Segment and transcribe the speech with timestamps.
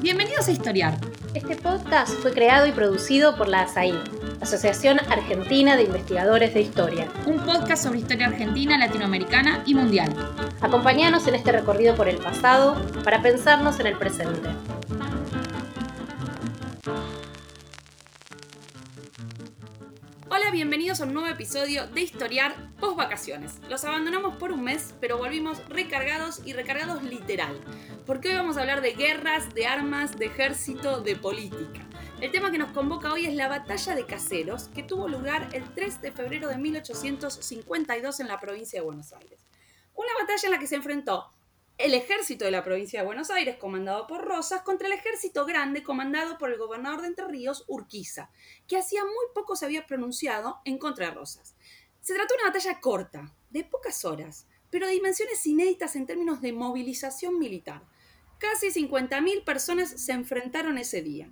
[0.00, 0.96] Bienvenidos a Historiar.
[1.34, 3.92] Este podcast fue creado y producido por la ASAI,
[4.40, 7.08] Asociación Argentina de Investigadores de Historia.
[7.26, 10.14] Un podcast sobre historia argentina, latinoamericana y mundial.
[10.60, 14.50] Acompáñanos en este recorrido por el pasado para pensarnos en el presente.
[20.28, 23.52] Hola, bienvenidos a un nuevo episodio de Historiar post vacaciones.
[23.68, 27.60] Los abandonamos por un mes, pero volvimos recargados y recargados literal.
[28.06, 31.86] Porque hoy vamos a hablar de guerras, de armas, de ejército, de política.
[32.20, 35.72] El tema que nos convoca hoy es la batalla de Caseros, que tuvo lugar el
[35.72, 39.46] 3 de febrero de 1852 en la provincia de Buenos Aires.
[39.94, 41.30] Una batalla en la que se enfrentó
[41.78, 45.84] el ejército de la provincia de Buenos Aires, comandado por Rosas, contra el ejército grande,
[45.84, 48.30] comandado por el gobernador de Entre Ríos, Urquiza,
[48.66, 51.54] que hacía muy poco se había pronunciado en contra de Rosas.
[52.00, 56.40] Se trató de una batalla corta, de pocas horas, pero de dimensiones inéditas en términos
[56.40, 57.82] de movilización militar.
[58.42, 61.30] Casi 50.000 personas se enfrentaron ese día.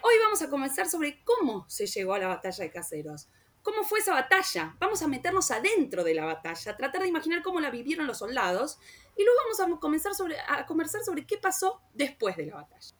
[0.00, 3.28] Hoy vamos a comenzar sobre cómo se llegó a la batalla de Caseros.
[3.62, 4.76] ¿Cómo fue esa batalla?
[4.78, 8.78] Vamos a meternos adentro de la batalla, tratar de imaginar cómo la vivieron los soldados
[9.16, 12.94] y luego vamos a comenzar sobre, a conversar sobre qué pasó después de la batalla.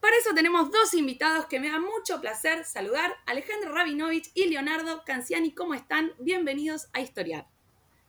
[0.00, 5.04] Para eso tenemos dos invitados que me da mucho placer saludar, Alejandro Rabinovich y Leonardo
[5.06, 5.54] Canciani.
[5.54, 6.10] ¿Cómo están?
[6.18, 7.46] Bienvenidos a Historiar.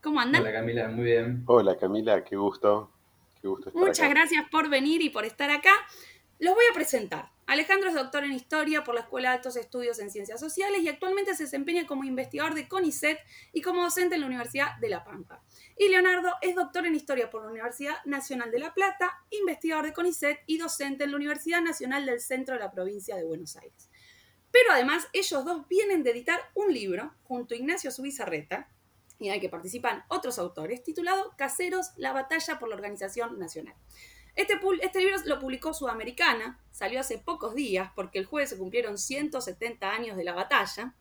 [0.01, 0.41] ¿Cómo andan?
[0.41, 1.44] Hola Camila, muy bien.
[1.45, 2.94] Hola Camila, qué gusto.
[3.45, 4.09] Qué gusto estar Muchas acá.
[4.09, 5.71] gracias por venir y por estar acá.
[6.39, 7.31] Los voy a presentar.
[7.45, 10.89] Alejandro es doctor en Historia por la Escuela de Altos Estudios en Ciencias Sociales y
[10.89, 13.19] actualmente se desempeña como investigador de CONICET
[13.53, 15.43] y como docente en la Universidad de La Pampa.
[15.77, 19.93] Y Leonardo es doctor en Historia por la Universidad Nacional de La Plata, investigador de
[19.93, 23.91] CONICET y docente en la Universidad Nacional del Centro de la Provincia de Buenos Aires.
[24.49, 28.71] Pero además, ellos dos vienen de editar un libro junto a Ignacio Subizarreta,
[29.19, 33.75] y en el que participan otros autores, titulado Caseros, la batalla por la organización nacional.
[34.35, 38.97] Este, este, libro lo publicó Sudamericana, salió hace pocos días porque el jueves se cumplieron
[38.97, 40.94] 170 años de la batalla,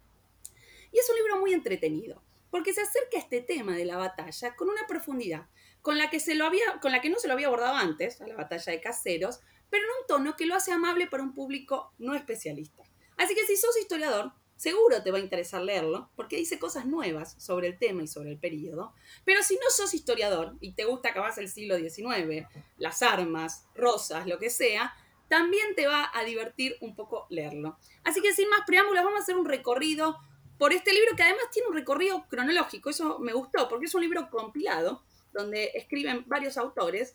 [0.93, 4.55] y es un libro muy entretenido, porque se acerca a este tema de la batalla
[4.55, 5.49] con una profundidad
[5.85, 8.19] con la que, se lo había, con la que no se lo había abordado antes,
[8.23, 11.35] a la batalla de caseros, pero en un tono que lo hace amable para un
[11.35, 12.85] público no especialista.
[13.19, 17.35] Así que si sos historiador, seguro te va a interesar leerlo, porque dice cosas nuevas
[17.39, 18.95] sobre el tema y sobre el periodo.
[19.25, 22.47] Pero si no sos historiador y te gusta acabar el siglo XIX,
[22.79, 24.95] las armas, rosas, lo que sea,
[25.29, 27.79] también te va a divertir un poco leerlo.
[28.05, 30.19] Así que sin más preámbulos, vamos a hacer un recorrido
[30.59, 32.91] por este libro que además tiene un recorrido cronológico.
[32.91, 37.15] Eso me gustó, porque es un libro compilado, donde escriben varios autores,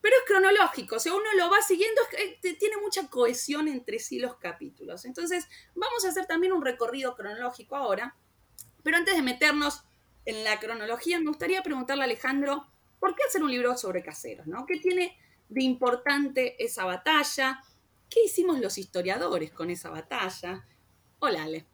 [0.00, 2.00] pero es cronológico, o sea, uno lo va siguiendo,
[2.40, 5.04] tiene mucha cohesión entre sí los capítulos.
[5.04, 8.16] Entonces, vamos a hacer también un recorrido cronológico ahora,
[8.82, 9.84] pero antes de meternos
[10.24, 12.66] en la cronología, me gustaría preguntarle a Alejandro,
[12.98, 14.46] ¿por qué hacer un libro sobre caseros?
[14.46, 14.64] ¿no?
[14.66, 15.18] ¿Qué tiene
[15.48, 17.62] de importante esa batalla?
[18.08, 20.64] ¿Qué hicimos los historiadores con esa batalla?
[21.18, 21.66] Hola, Ale.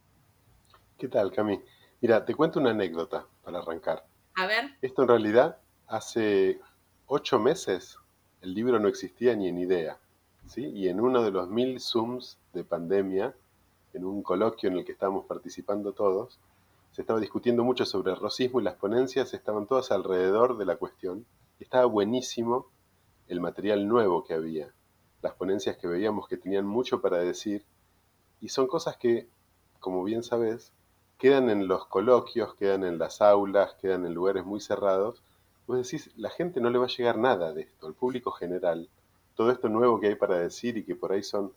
[0.99, 1.63] ¿Qué tal, Cami?
[2.01, 4.07] Mira, te cuento una anécdota para arrancar.
[4.35, 4.77] A ver.
[4.83, 6.61] Esto en realidad, hace
[7.07, 7.99] ocho meses
[8.47, 9.99] el libro no existía ni en idea.
[10.47, 10.67] ¿sí?
[10.67, 13.35] Y en uno de los mil Zooms de pandemia,
[13.93, 16.39] en un coloquio en el que estábamos participando todos,
[16.93, 20.77] se estaba discutiendo mucho sobre el racismo y las ponencias estaban todas alrededor de la
[20.77, 21.27] cuestión.
[21.59, 22.69] Estaba buenísimo
[23.27, 24.73] el material nuevo que había,
[25.23, 27.65] las ponencias que veíamos que tenían mucho para decir.
[28.41, 29.27] Y son cosas que,
[29.81, 30.73] como bien sabes,
[31.19, 35.21] quedan en los coloquios, quedan en las aulas, quedan en lugares muy cerrados,
[35.67, 38.89] vos decís, la gente no le va a llegar nada de esto, el público general,
[39.35, 41.53] todo esto nuevo que hay para decir y que por ahí son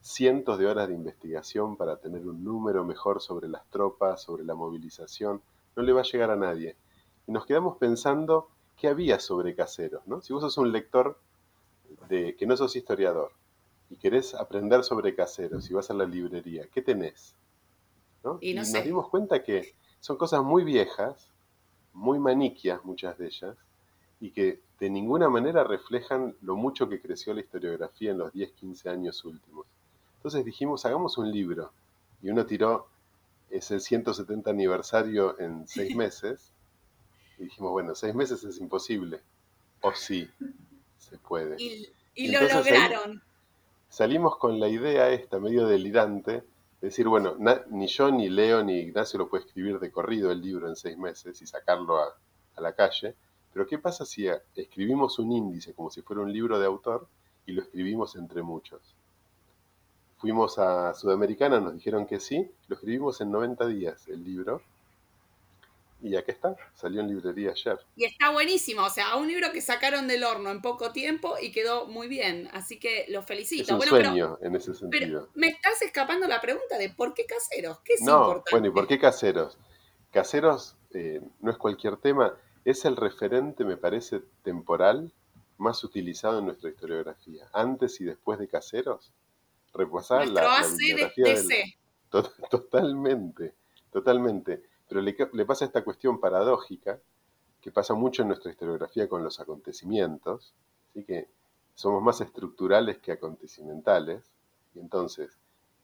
[0.00, 4.54] cientos de horas de investigación para tener un número mejor sobre las tropas, sobre la
[4.54, 5.42] movilización,
[5.76, 6.76] no le va a llegar a nadie.
[7.26, 10.22] Y nos quedamos pensando qué había sobre caseros, ¿no?
[10.22, 11.18] Si vos sos un lector
[12.08, 13.32] de que no sos historiador
[13.90, 17.34] y querés aprender sobre caseros y vas a la librería, ¿qué tenés?
[18.24, 18.38] ¿No?
[18.40, 18.78] Y, no y sé.
[18.78, 21.30] nos dimos cuenta que son cosas muy viejas,
[21.92, 23.56] muy maniquias muchas de ellas,
[24.20, 28.52] y que de ninguna manera reflejan lo mucho que creció la historiografía en los 10,
[28.52, 29.66] 15 años últimos.
[30.16, 31.72] Entonces dijimos, hagamos un libro,
[32.22, 32.88] y uno tiró,
[33.48, 36.52] es el 170 aniversario en seis meses,
[37.38, 39.20] y dijimos, bueno, seis meses es imposible,
[39.80, 40.28] o sí,
[40.98, 41.56] se puede.
[41.58, 41.88] Y,
[42.30, 43.22] lo lograron.
[43.88, 46.42] Salimos con la idea esta, medio delirante, de
[46.88, 47.36] decir, bueno,
[47.70, 50.96] ni yo, ni Leo, ni Ignacio lo puede escribir de corrido el libro en seis
[50.98, 52.16] meses y sacarlo a,
[52.56, 53.14] a la calle,
[53.52, 57.08] pero ¿qué pasa si a- escribimos un índice como si fuera un libro de autor
[57.46, 58.94] y lo escribimos entre muchos?
[60.18, 64.62] Fuimos a Sudamericana, nos dijeron que sí, lo escribimos en 90 días el libro,
[66.02, 67.78] Y aquí está, salió en librería ayer.
[67.96, 71.52] Y está buenísimo, o sea, un libro que sacaron del horno en poco tiempo y
[71.52, 73.76] quedó muy bien, así que los felicito.
[73.76, 75.28] Es un sueño en ese sentido.
[75.34, 78.86] me estás escapando la pregunta de por qué caseros, ¿qué es no, Bueno, ¿y por
[78.86, 79.58] qué caseros?
[80.10, 85.12] Caseros eh, no es cualquier tema, es el referente, me parece, temporal
[85.60, 87.46] más utilizado en nuestra historiografía.
[87.52, 89.12] Antes y después de caseros,
[89.74, 91.36] repasar la, la bibliografía
[92.50, 93.54] Totalmente,
[93.92, 94.62] totalmente.
[94.90, 96.98] Pero le, pasa esta cuestión paradójica
[97.60, 100.52] que pasa mucho en nuestra historiografía con los acontecimientos,
[100.92, 101.04] ¿sí?
[101.04, 101.28] que
[101.76, 104.32] somos más estructurales que acontecimentales,
[104.74, 105.38] y entonces,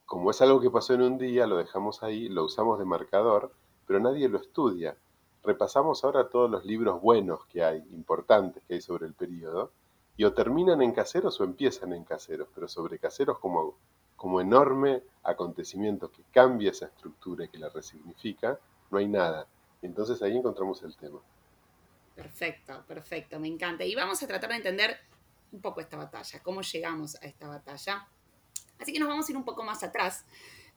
[0.07, 3.53] como es algo que pasó en un día, lo dejamos ahí, lo usamos de marcador,
[3.87, 4.97] pero nadie lo estudia.
[5.45, 9.71] Repasamos ahora todos los libros buenos que hay, importantes que hay sobre el periodo,
[10.17, 13.77] y o terminan en caseros o empiezan en caseros, pero sobre caseros como,
[14.17, 18.59] como enorme acontecimiento que cambia esa estructura y que la resignifica,
[18.91, 19.47] no hay nada.
[19.83, 21.21] Entonces ahí encontramos el tema.
[22.15, 23.85] Perfecto, perfecto, me encanta.
[23.85, 24.99] Y vamos a tratar de entender
[25.53, 28.09] un poco esta batalla, cómo llegamos a esta batalla.
[28.79, 30.25] Así que nos vamos a ir un poco más atrás,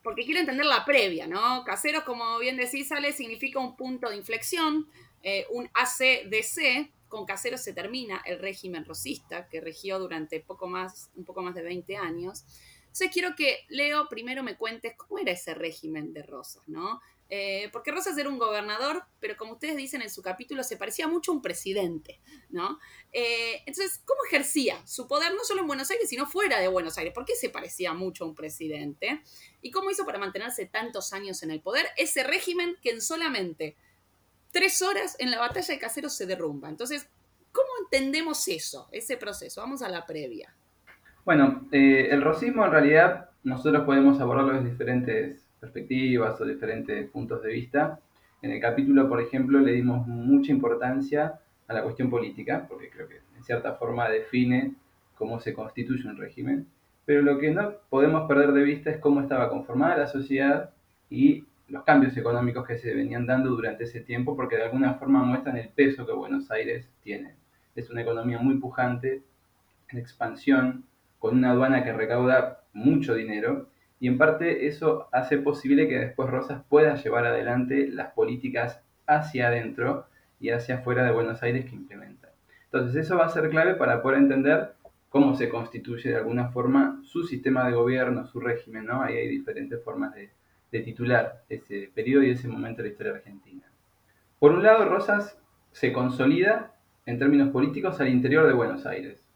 [0.04, 1.64] porque quiero entender la previa, ¿no?
[1.64, 4.88] Caseros, como bien decís, sale, significa un punto de inflexión,
[5.24, 6.92] eh, un ACDC.
[7.08, 11.56] Con Caseros se termina el régimen rosista, que regió durante poco más, un poco más
[11.56, 12.46] de 20 años.
[12.82, 17.02] Entonces quiero que, Leo, primero me cuentes cómo era ese régimen de Rosas, ¿no?
[17.32, 21.08] Eh, porque Rosas era un gobernador, pero como ustedes dicen en su capítulo, se parecía
[21.08, 22.80] mucho a un presidente, ¿no?
[23.12, 26.98] Eh, entonces, ¿cómo ejercía su poder no solo en Buenos Aires, sino fuera de Buenos
[26.98, 27.14] Aires?
[27.14, 29.22] ¿Por qué se parecía mucho a un presidente?
[29.62, 33.78] ¿Y cómo hizo para mantenerse tantos años en el poder ese régimen que en solamente
[34.52, 36.68] tres horas en la batalla de Caseros se derrumba?
[36.68, 37.08] Entonces,
[37.52, 39.62] ¿cómo entendemos eso, ese proceso?
[39.62, 40.56] Vamos a la previa.
[41.26, 47.42] Bueno, eh, el rosismo en realidad nosotros podemos abordarlo desde diferentes perspectivas o diferentes puntos
[47.44, 48.00] de vista.
[48.42, 53.08] En el capítulo, por ejemplo, le dimos mucha importancia a la cuestión política, porque creo
[53.08, 54.74] que en cierta forma define
[55.16, 56.68] cómo se constituye un régimen.
[57.06, 60.72] Pero lo que no podemos perder de vista es cómo estaba conformada la sociedad
[61.10, 65.24] y los cambios económicos que se venían dando durante ese tiempo, porque de alguna forma
[65.24, 67.36] muestran el peso que Buenos Aires tiene.
[67.76, 69.22] Es una economía muy pujante,
[69.90, 70.86] en expansión,
[71.20, 73.70] con una aduana que recauda mucho dinero
[74.00, 79.48] y en parte eso hace posible que después Rosas pueda llevar adelante las políticas hacia
[79.48, 80.06] adentro
[80.40, 82.30] y hacia afuera de Buenos Aires que implementa.
[82.66, 84.74] Entonces eso va a ser clave para poder entender
[85.10, 89.02] cómo se constituye de alguna forma su sistema de gobierno, su régimen, ¿no?
[89.02, 90.30] Ahí hay diferentes formas de,
[90.72, 93.64] de titular ese periodo y ese momento de la historia argentina.
[94.38, 95.38] Por un lado, Rosas
[95.72, 96.76] se consolida
[97.06, 99.29] en términos políticos al interior de Buenos Aires.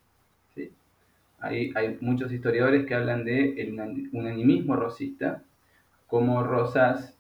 [1.44, 3.78] Hay, muchos historiadores que hablan de el
[4.14, 5.44] unanimismo rosista,
[6.08, 7.18] como Rosas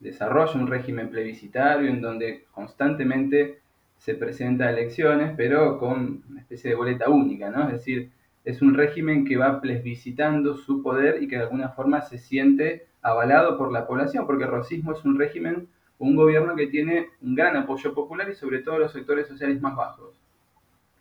[0.00, 3.60] desarrolla un régimen plebiscitario en donde constantemente
[3.98, 7.68] se presenta elecciones, pero con una especie de boleta única, ¿no?
[7.68, 8.10] Es decir,
[8.44, 12.86] es un régimen que va plebiscitando su poder y que de alguna forma se siente
[13.00, 15.68] avalado por la población, porque el rosismo es un régimen,
[16.00, 19.76] un gobierno que tiene un gran apoyo popular y sobre todo los sectores sociales más
[19.76, 20.20] bajos,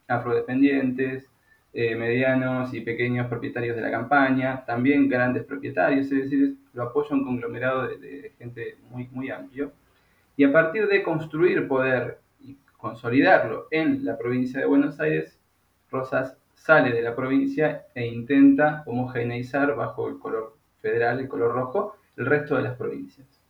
[0.07, 1.27] afrodescendientes,
[1.73, 7.15] eh, medianos y pequeños propietarios de la campaña, también grandes propietarios, es decir, lo apoya
[7.15, 9.71] un conglomerado de, gente muy, muy amplio.
[10.35, 15.37] Y a partir de construir poder y consolidarlo en la provincia de Buenos Aires,
[15.89, 21.95] Rosas sale de la provincia e intenta homogeneizar bajo el color federal, el color rojo,
[22.17, 23.40] el resto de las provincias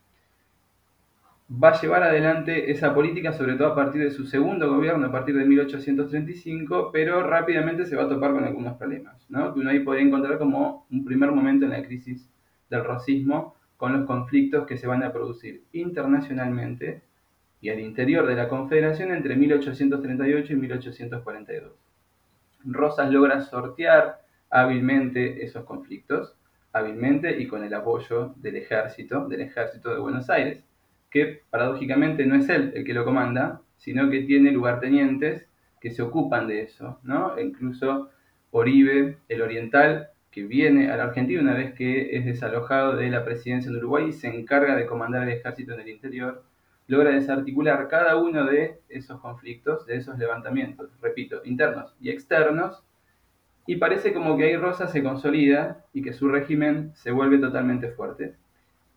[1.52, 5.12] va a llevar adelante esa política, sobre todo a partir de su segundo gobierno, a
[5.12, 9.54] partir de 1835, pero rápidamente se va a topar con algunos problemas, ¿no?
[9.54, 12.30] que uno ahí podría encontrar como un primer momento en la crisis
[12.70, 17.02] del rosismo, con los conflictos que se van a producir internacionalmente
[17.60, 21.74] y al interior de la Confederación entre 1838 y 1842.
[22.64, 26.38] Rosas logra sortear hábilmente esos conflictos,
[26.72, 30.64] hábilmente y con el apoyo del ejército, del ejército de Buenos Aires,
[31.12, 35.48] que paradójicamente no es él el que lo comanda, sino que tiene lugartenientes
[35.80, 37.40] que se ocupan de eso, ¿no?
[37.40, 38.10] Incluso
[38.52, 43.26] Oribe, el oriental, que viene a la Argentina una vez que es desalojado de la
[43.26, 46.44] presidencia en Uruguay y se encarga de comandar el ejército en el interior,
[46.88, 52.84] logra desarticular cada uno de esos conflictos, de esos levantamientos, repito, internos y externos,
[53.66, 57.90] y parece como que ahí Rosa se consolida y que su régimen se vuelve totalmente
[57.90, 58.36] fuerte.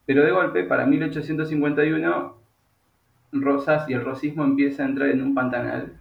[0.07, 2.37] Pero de golpe, para 1851,
[3.33, 5.99] Rosas y el rosismo empieza a entrar en un pantanal,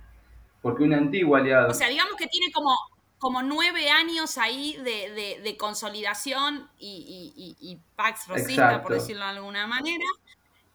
[0.61, 1.69] porque un antiguo aliado...
[1.69, 2.75] O sea, digamos que tiene como,
[3.17, 10.05] como nueve años ahí de, consolidación y, Pax Rosista, por decirlo de alguna manera.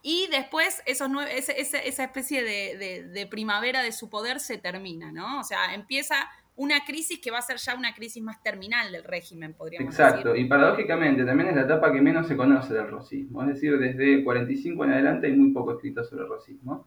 [0.02, 5.40] y después esos esa, especie de, primavera de su poder se termina, ¿no?
[5.40, 9.04] O sea, empieza una crisis que va a ser ya una crisis más terminal del
[9.04, 10.04] régimen, podríamos decir.
[10.04, 13.78] Exacto, y paradójicamente también es la etapa que menos se conoce del rosismo, es decir,
[13.78, 16.86] desde 45 en adelante hay muy poco escrito sobre el rosismo.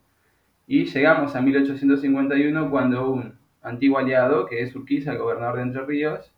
[0.68, 5.86] Y llegamos a 1851 cuando un antiguo aliado, que es Urquiza, el gobernador de Entre
[5.86, 6.32] Ríos,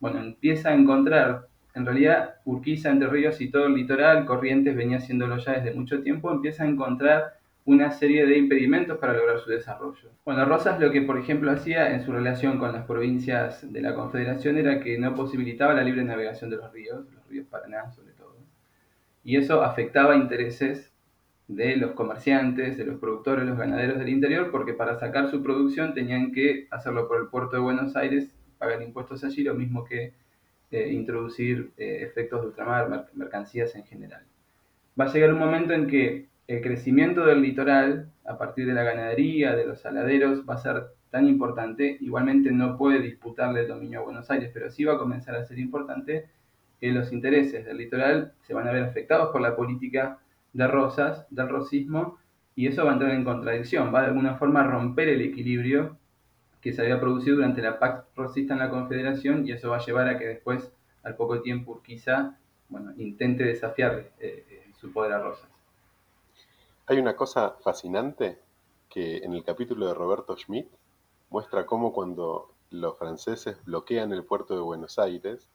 [0.00, 4.96] bueno, empieza a encontrar en realidad Urquiza, Entre Ríos y todo el litoral, Corrientes venía
[4.96, 7.35] haciéndolo ya desde mucho tiempo, empieza a encontrar
[7.66, 10.10] una serie de impedimentos para lograr su desarrollo.
[10.24, 13.94] Bueno, Rosas lo que por ejemplo hacía en su relación con las provincias de la
[13.94, 18.12] Confederación era que no posibilitaba la libre navegación de los ríos, los ríos Paraná sobre
[18.12, 18.36] todo.
[19.24, 20.92] Y eso afectaba intereses
[21.48, 25.92] de los comerciantes, de los productores, los ganaderos del interior, porque para sacar su producción
[25.92, 30.12] tenían que hacerlo por el puerto de Buenos Aires, pagar impuestos allí, lo mismo que
[30.70, 34.22] eh, introducir eh, efectos de ultramar, mercancías en general.
[34.98, 38.84] Va a llegar un momento en que el crecimiento del litoral, a partir de la
[38.84, 44.00] ganadería, de los saladeros, va a ser tan importante, igualmente no puede disputarle el dominio
[44.00, 46.28] a Buenos Aires, pero sí va a comenzar a ser importante
[46.80, 50.18] que los intereses del litoral se van a ver afectados por la política
[50.52, 52.18] de Rosas, del rosismo,
[52.54, 55.98] y eso va a entrar en contradicción, va de alguna forma a romper el equilibrio
[56.60, 59.84] que se había producido durante la Pax Rosista en la Confederación y eso va a
[59.84, 60.72] llevar a que después,
[61.02, 62.38] al poco tiempo, Urquiza
[62.68, 65.55] bueno, intente desafiar eh, eh, su poder a Rosas.
[66.88, 68.38] Hay una cosa fascinante
[68.88, 70.68] que en el capítulo de Roberto Schmidt
[71.30, 75.48] muestra cómo cuando los franceses bloquean el puerto de Buenos Aires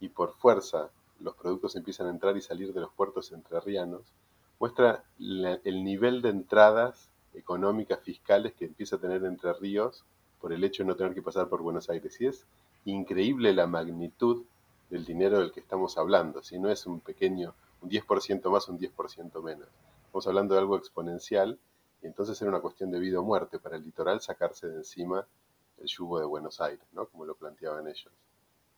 [0.00, 0.88] y por fuerza
[1.20, 4.14] los productos empiezan a entrar y salir de los puertos entrerrianos,
[4.58, 10.06] muestra el nivel de entradas económicas fiscales que empieza a tener Entre Ríos
[10.40, 12.18] por el hecho de no tener que pasar por Buenos Aires.
[12.18, 12.46] Y es
[12.86, 14.46] increíble la magnitud
[14.88, 17.52] del dinero del que estamos hablando, si no es un pequeño,
[17.82, 19.68] un 10% más, un 10% menos.
[20.08, 21.60] Estamos hablando de algo exponencial
[22.02, 25.28] y entonces era una cuestión de vida o muerte para el litoral sacarse de encima
[25.76, 27.06] el yugo de Buenos Aires, ¿no?
[27.10, 28.10] Como lo planteaban ellos.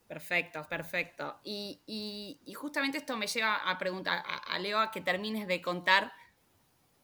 [0.08, 1.38] Perfecto, perfecto.
[1.44, 6.12] Y, justamente esto me lleva a preguntar a, Leo a que termines de contar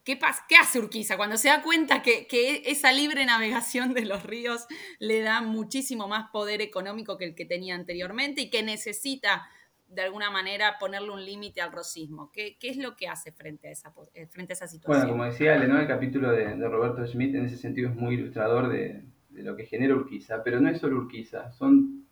[0.03, 0.19] ¿Qué,
[0.49, 2.27] ¿Qué hace Urquiza cuando se da cuenta que,
[2.67, 4.67] esa libre navegación de los ríos
[4.99, 9.49] le da muchísimo más poder económico que el que tenía anteriormente y que necesita
[9.89, 12.31] de alguna manera ponerle un límite al rosismo?
[12.33, 15.01] ¿Qué, es lo que hace frente a esa, eh, frente a esa situación?
[15.01, 19.05] Bueno, como decía el capítulo de, Roberto Schmidt en ese sentido es muy ilustrador de,
[19.31, 22.07] lo que genera Urquiza, pero no es solo Urquiza, son,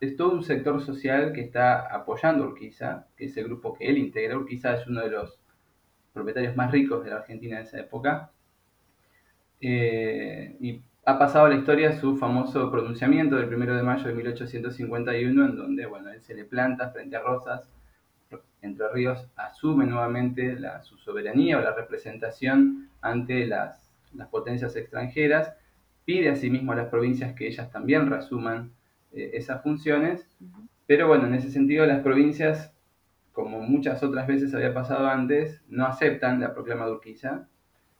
[0.00, 3.96] es todo un sector social que está apoyando Urquiza, que es el grupo que él
[3.96, 4.36] integra.
[4.36, 5.38] Urquiza es uno de los
[6.12, 8.30] propietarios más ricos de la Argentina en esa época.
[9.60, 14.14] Eh, y ha pasado a la historia su famoso pronunciamiento del 1 de mayo de
[14.14, 17.70] 1851, en donde bueno, él se le planta frente a Rosas.
[18.60, 25.54] Entre Ríos asume nuevamente la, su soberanía o la representación ante las, las, potencias extranjeras,
[26.04, 28.72] pide asimismo a las provincias que ellas también reasuman
[29.12, 30.28] eh, esas funciones,
[30.86, 32.72] pero bueno, en ese sentido las provincias
[33.30, 37.46] como muchas otras veces había pasado antes, no aceptan la proclama de Urquiza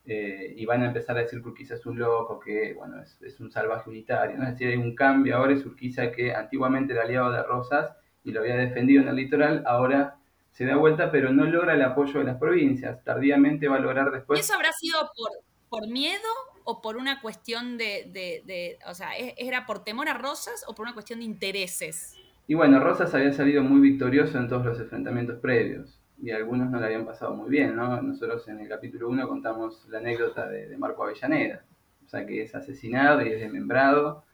[0.08, 3.40] eh, y van a empezar a decir que Urquiza es un loco, que bueno, es,
[3.40, 4.36] un salvaje unitario.
[4.36, 4.44] ¿no?
[4.44, 7.90] Es decir, hay un cambio ahora, es Urquiza que antiguamente era aliado de Rosas
[8.22, 10.18] y lo había defendido en el litoral, ahora
[10.52, 13.02] se da vuelta, pero no logra el apoyo de las provincias.
[13.02, 14.38] Tardíamente va a lograr después.
[14.38, 15.30] ¿Y eso habrá sido por,
[15.68, 16.22] por miedo
[16.64, 20.74] o por una cuestión de, de, de, o sea, era por temor a Rosas o
[20.74, 22.16] por una cuestión de intereses?
[22.46, 26.80] Y bueno, Rosas había salido muy victorioso en todos los enfrentamientos previos y algunos no
[26.80, 28.00] le habían pasado muy bien, ¿no?
[28.00, 31.64] Nosotros en el capítulo 1 contamos la anécdota de, Marco Avellaneda,
[32.04, 34.24] o sea que es asesinado y es desmembrado.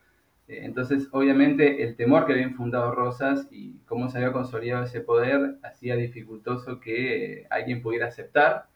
[0.48, 5.00] Eh, entonces, obviamente, el temor que había infundado Rosas y cómo se había consolidado ese
[5.00, 8.66] poder hacía dificultoso que alguien pudiera aceptar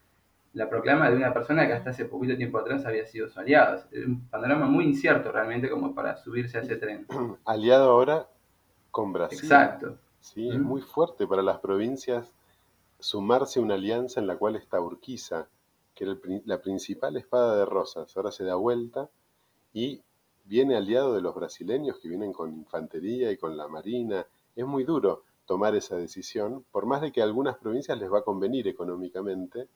[0.52, 3.82] la proclama de una persona que hasta hace poquito tiempo atrás había sido su aliado.
[3.92, 7.06] Es un panorama muy incierto realmente como para subirse a ese tren.
[7.44, 8.26] Aliado ahora
[8.90, 9.38] con Brasil.
[9.38, 9.98] Exacto.
[10.20, 12.34] Sí, es muy fuerte para las provincias
[12.98, 15.48] sumarse a una alianza en la cual está Urquiza,
[15.94, 18.16] que era la principal espada de Rosas.
[18.16, 19.10] Ahora se da vuelta
[19.72, 20.02] y
[20.44, 24.26] viene aliado de los brasileños que vienen con infantería y con la marina.
[24.54, 28.18] Es muy duro tomar esa decisión, por más de que a algunas provincias les va
[28.18, 29.68] a convenir económicamente,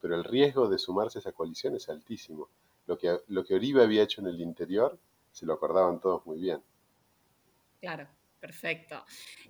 [0.00, 2.48] pero el riesgo de sumarse a esa coalición es altísimo.
[2.86, 4.98] Lo que, lo que Oribe había hecho en el interior,
[5.32, 6.62] se lo acordaban todos muy bien.
[7.80, 8.06] Claro.
[8.44, 9.02] Perfecto.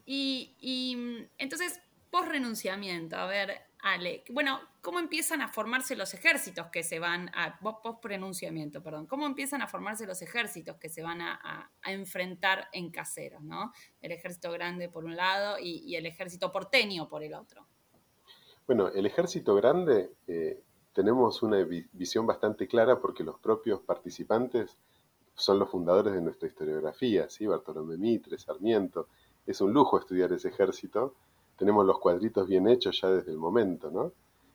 [0.07, 1.81] Y, mm, entonces,
[2.15, 3.51] post renunciamiento, a ver,
[3.83, 9.27] Ale, bueno, ¿cómo empiezan a formarse los ejércitos que se van a, post perdón, cómo
[9.27, 13.73] empiezan a formarse los ejércitos que se van a, enfrentar en caseros, ¿no?
[14.01, 17.67] El ejército grande por un lado y, el ejército porteño por el otro.
[18.65, 24.79] Bueno, el ejército grande eh, tenemos una visión bastante clara porque los propios participantes
[25.35, 27.49] son los fundadores de nuestra historiografía, ¿sí?
[27.49, 29.09] Bartolomé Mitre, Sarmiento.
[29.45, 31.17] Es un lujo estudiar ese ejército.
[31.57, 34.13] Tenemos los cuadritos bien hechos ya desde el momento, ¿no?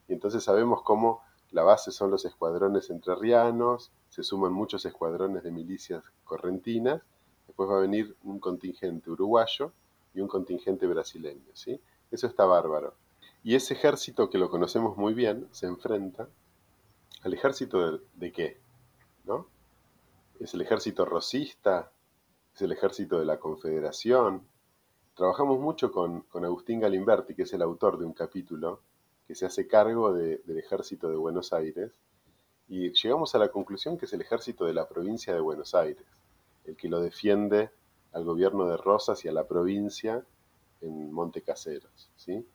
[0.07, 5.51] Y entonces sabemos cómo la base son los escuadrones entrerrianos, se suman muchos escuadrones de
[5.51, 7.01] milicias correntinas,
[7.47, 9.71] después va a venir un contingente uruguayo
[10.13, 11.79] y un contingente brasileño, ¿sí?
[12.11, 12.95] Eso está bárbaro.
[13.43, 16.27] Y ese ejército que lo conocemos muy bien se enfrenta
[17.23, 18.57] al ejército de, de qué?
[19.25, 19.47] ¿No?
[20.39, 21.91] es el ejército rosista,
[22.55, 24.47] es el ejército de la Confederación.
[25.19, 28.79] Trabajamos mucho con, Agustín Galimberti, que es el autor de un capítulo
[29.27, 31.91] que se hace cargo del ejército de Buenos Aires,
[32.69, 36.05] y llegamos a la conclusión que es el ejército de la provincia de Buenos Aires,
[36.63, 37.69] el que lo defiende
[38.13, 40.23] al gobierno de Rosas y a la provincia
[40.79, 42.09] en Montecaseros.
[42.15, 42.47] ¿sí?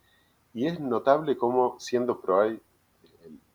[0.54, 2.62] Y es notable cómo, siendo el,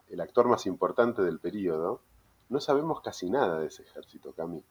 [0.08, 2.04] el actor más importante del periodo,
[2.50, 4.64] no sabemos casi nada de ese ejército, Cami.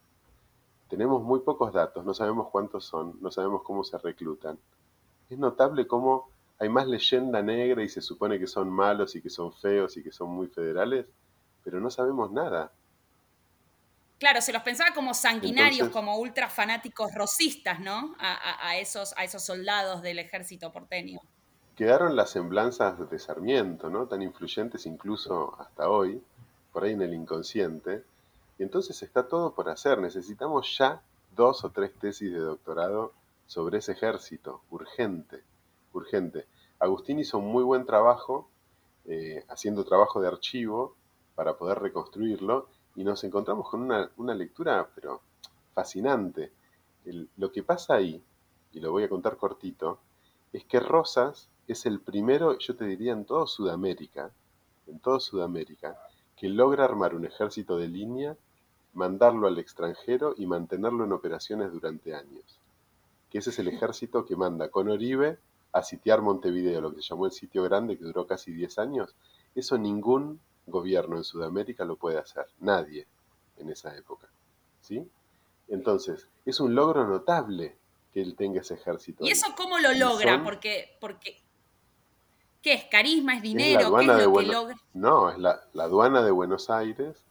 [0.89, 4.59] Tenemos muy pocos datos, no sabemos cuántos son, no sabemos cómo se reclutan.
[5.29, 9.31] Es notable cómo hay más leyenda negra y se supone que son malos y que
[9.31, 11.07] son feos y que son muy federales,
[11.63, 12.73] pero no sabemos nada.
[14.19, 18.17] Claro, se los pensaba como sanguinarios, como ultra fanáticos rosistas, ¿no?
[18.19, 21.21] A, esos, a esos soldados del ejército porteño.
[21.77, 24.07] Quedaron las semblanzas de Sarmiento, ¿no?
[24.09, 26.21] Tan influyentes incluso hasta hoy,
[26.73, 28.03] por ahí en el inconsciente,
[28.59, 29.99] y entonces está todo por hacer.
[30.01, 31.03] Necesitamos ya
[31.35, 33.13] dos o tres tesis de doctorado
[33.47, 35.43] sobre ese ejército, urgente,
[35.93, 36.47] urgente.
[36.79, 38.51] Agustín hizo un muy buen trabajo
[39.07, 40.95] eh, haciendo trabajo de archivo
[41.35, 45.23] para poder reconstruirlo y nos encontramos con una, lectura, pero
[45.73, 46.53] fascinante.
[47.37, 48.23] lo que pasa ahí,
[48.73, 50.01] y lo voy a contar cortito,
[50.53, 54.33] es que Rosas es el primero, yo te diría, en toda Sudamérica,
[54.87, 55.97] en toda Sudamérica,
[56.37, 58.37] que logra armar un ejército de línea,
[58.95, 62.61] mandarlo al extranjero y mantenerlo en operaciones durante años.
[63.31, 65.39] Que ese es el ejército que manda con Oribe
[65.73, 69.15] a sitiar Montevideo, lo que se llamó el sitio grande, que duró casi 10 años.
[69.55, 73.07] Eso ningún gobierno en Sudamérica lo puede hacer, nadie
[73.59, 74.29] en esa época.
[74.81, 75.07] ¿Sí?
[75.69, 77.77] Entonces, es un logro notable
[78.13, 79.25] que él tenga ese ejército.
[79.25, 80.43] ¿Y eso cómo lo logra?
[80.43, 81.43] Porque, porque
[82.63, 82.85] ¿Qué es?
[82.85, 83.37] ¿Carisma?
[83.37, 83.95] ¿Es dinero?
[83.95, 84.77] ¿Qué es lo que logra?
[84.95, 87.25] No, es la, aduana de Buenos Aires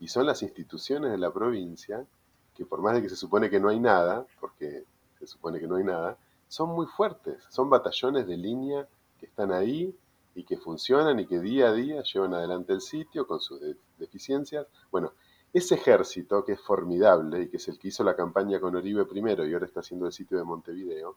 [0.00, 2.06] y son las instituciones de la provincia
[2.54, 4.84] que por más de que se supone que no hay nada, porque
[5.18, 6.16] se supone que no hay nada,
[6.48, 9.94] son muy fuertes, son batallones de línea que están ahí
[10.34, 13.60] y que funcionan y que día a día llevan adelante el sitio con sus
[13.98, 14.66] deficiencias.
[14.90, 15.12] Bueno,
[15.52, 19.04] ese ejército que es formidable y que es el que hizo la campaña con Oribe
[19.04, 21.16] primero y ahora está haciendo el sitio de Montevideo,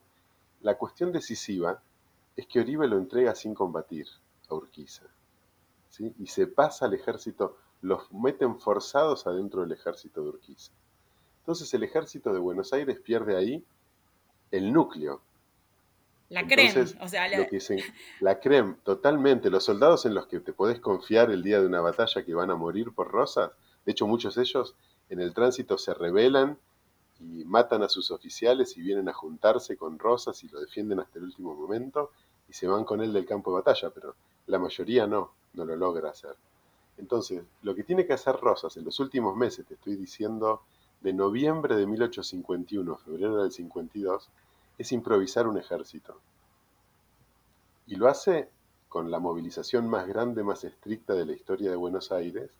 [0.60, 1.80] la cuestión decisiva
[2.36, 4.06] es que Oribe lo entrega sin combatir
[4.48, 5.06] a Urquiza.
[5.88, 6.14] ¿sí?
[6.18, 10.72] Y se pasa al ejército, los meten forzados adentro del ejército de Urquiza.
[11.40, 13.64] Entonces el ejército de Buenos Aires pierde ahí
[14.50, 15.20] el núcleo.
[16.28, 17.48] La creme, o sea, la...
[18.20, 19.48] la creme, totalmente.
[19.48, 22.50] Los soldados en los que te podés confiar el día de una batalla que van
[22.50, 23.50] a morir por rosas,
[23.86, 24.74] de hecho muchos de ellos
[25.08, 26.58] en el tránsito se rebelan
[27.20, 31.18] y matan a sus oficiales y vienen a juntarse con Rosas y lo defienden hasta
[31.18, 32.12] el último momento
[32.48, 34.14] y se van con él del campo de batalla, pero
[34.46, 36.36] la mayoría no, no lo logra hacer.
[36.98, 40.62] Entonces, lo que tiene que hacer Rosas en los últimos meses, te estoy diciendo,
[41.00, 44.28] de noviembre de 1851 a febrero del 52,
[44.78, 46.20] es improvisar un ejército.
[47.86, 48.48] Y lo hace
[48.88, 52.50] con la movilización más grande, más estricta de la historia de Buenos Aires,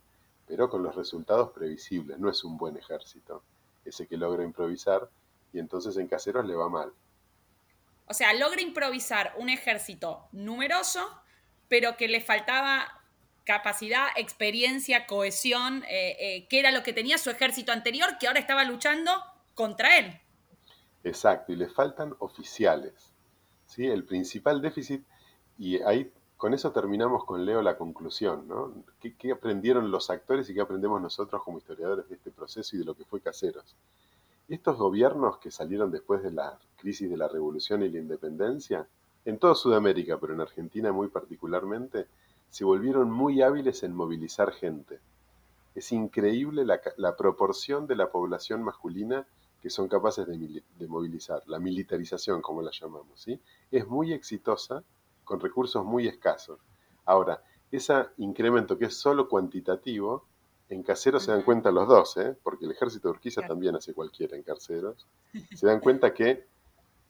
[0.47, 2.19] pero con los resultados previsibles.
[2.19, 3.43] No es un buen ejército
[3.85, 5.09] ese que logra improvisar,
[5.53, 6.93] y entonces en Caseros le va mal.
[8.07, 11.01] O sea, logra improvisar un ejército numeroso,
[11.69, 12.98] pero que le faltaba
[13.49, 18.41] capacidad, experiencia, cohesión, eh, eh, que era lo que tenía su ejército anterior, que ahora
[18.41, 19.11] estaba luchando
[19.55, 20.21] contra él.
[21.03, 23.15] Exacto, y le faltan oficiales.
[23.65, 23.87] ¿sí?
[23.87, 25.03] El principal déficit,
[25.57, 28.85] y ahí con eso terminamos con Leo la conclusión, ¿no?
[29.01, 32.81] ¿Qué, ¿Qué, aprendieron los actores y qué aprendemos nosotros como historiadores de este proceso y
[32.81, 33.77] de lo que fue Caseros?
[34.47, 38.87] Estos gobiernos que salieron después de la crisis de la revolución y la independencia,
[39.25, 42.09] en toda Sudamérica, pero en Argentina muy particularmente,
[42.51, 45.01] se volvieron muy hábiles en movilizar gente.
[45.75, 49.27] Es increíble la, proporción de la población masculina
[49.63, 53.41] que son capaces de, movilizar, la militarización, como la llamamos, ¿sí?
[53.71, 54.83] Es muy exitosa
[55.25, 56.59] con recursos muy escasos.
[57.05, 60.25] Ahora, ese incremento que es solo cuantitativo
[60.69, 62.37] en Caseros se dan cuenta los dos, ¿eh?
[62.43, 65.07] porque el ejército de Urquiza también hace cualquiera en Caseros.
[65.55, 66.47] Se dan cuenta que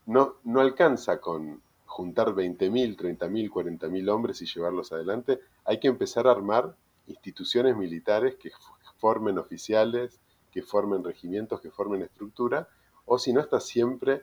[0.06, 1.60] no, no alcanza con
[1.98, 6.76] juntar 20.000, 30.000, 40.000 hombres y llevarlos adelante, hay que empezar a armar
[7.08, 8.52] instituciones militares que
[8.98, 10.20] formen oficiales,
[10.52, 12.68] que formen regimientos, que formen estructura,
[13.04, 14.22] o si no está siempre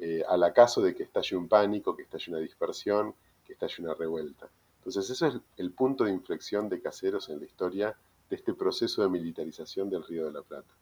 [0.00, 3.14] eh, al acaso de que estalle un pánico, que estalle una dispersión,
[3.46, 4.48] que estalle una revuelta.
[4.78, 7.96] Entonces, ese es el punto de inflexión de Caseros en la historia
[8.30, 10.74] de este proceso de militarización del Río de la Plata.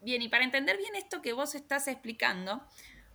[0.00, 2.62] Bien, y para entender bien esto que vos estás explicando,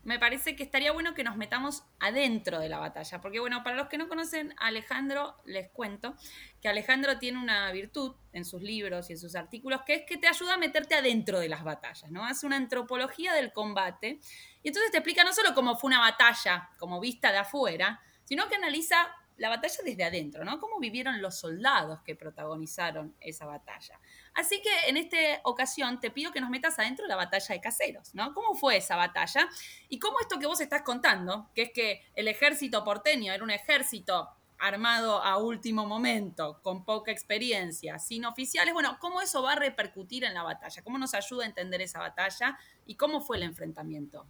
[0.04, 3.76] me parece que estaría bueno que nos metamos adentro de la batalla, porque bueno, para
[3.76, 6.16] los que no conocen a Alejandro, les cuento
[6.62, 10.18] que Alejandro tiene una virtud en sus libros y en sus artículos, que es que
[10.18, 12.26] te ayuda a meterte adentro de las batallas, ¿no?
[12.26, 14.20] Hace una antropología del combate
[14.64, 18.48] y entonces te explica no solo cómo fue una batalla como vista de afuera, sino
[18.48, 20.60] que analiza la batalla desde adentro, ¿no?
[20.60, 24.00] Cómo vivieron los soldados que protagonizaron esa batalla.
[24.36, 27.60] Así que en esta ocasión te pido que nos metas adentro de la batalla de
[27.60, 28.36] caseros, ¿no?
[28.36, 29.50] ¿Cómo fue esa batalla?
[29.90, 33.50] Y cómo esto que vos estás contando, que es que el ejército porteño era un
[33.50, 39.56] ejército armado a último momento, con poca experiencia, sin oficiales, bueno, ¿cómo eso va a
[39.56, 40.84] repercutir en la batalla?
[40.84, 44.28] ¿Cómo nos ayuda a entender esa batalla y cómo fue el enfrentamiento?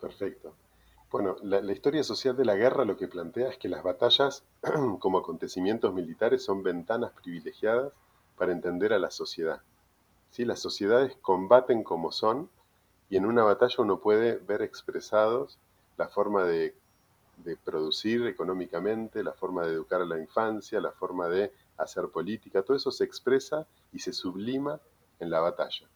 [0.00, 0.56] Perfecto.
[1.14, 4.42] Bueno, la, historia social de la guerra lo que plantea es que las batallas
[4.98, 7.92] como acontecimientos militares son ventanas privilegiadas
[8.36, 9.62] para entender a la sociedad.
[10.32, 10.44] ¿Sí?
[10.44, 12.50] Las sociedades combaten como son
[13.08, 15.56] y en una batalla uno puede ver expresados
[15.98, 16.74] la forma de,
[17.44, 22.62] de producir económicamente, la forma de educar a la infancia, la forma de hacer política,
[22.62, 24.80] todo eso se expresa y se sublima
[25.20, 25.86] en la batalla.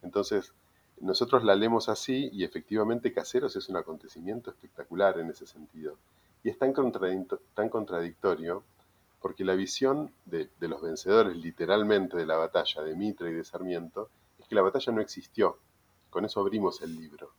[0.00, 0.54] Entonces,
[1.00, 5.96] nosotros la leemos así y efectivamente Caseros es un acontecimiento espectacular en ese sentido.
[6.44, 8.62] Y es tan, contradictorio
[9.20, 14.10] porque la visión de, los vencedores literalmente de la batalla de Mitre y de Sarmiento
[14.38, 15.58] es que la batalla no existió.
[16.10, 17.30] Con eso abrimos el libro.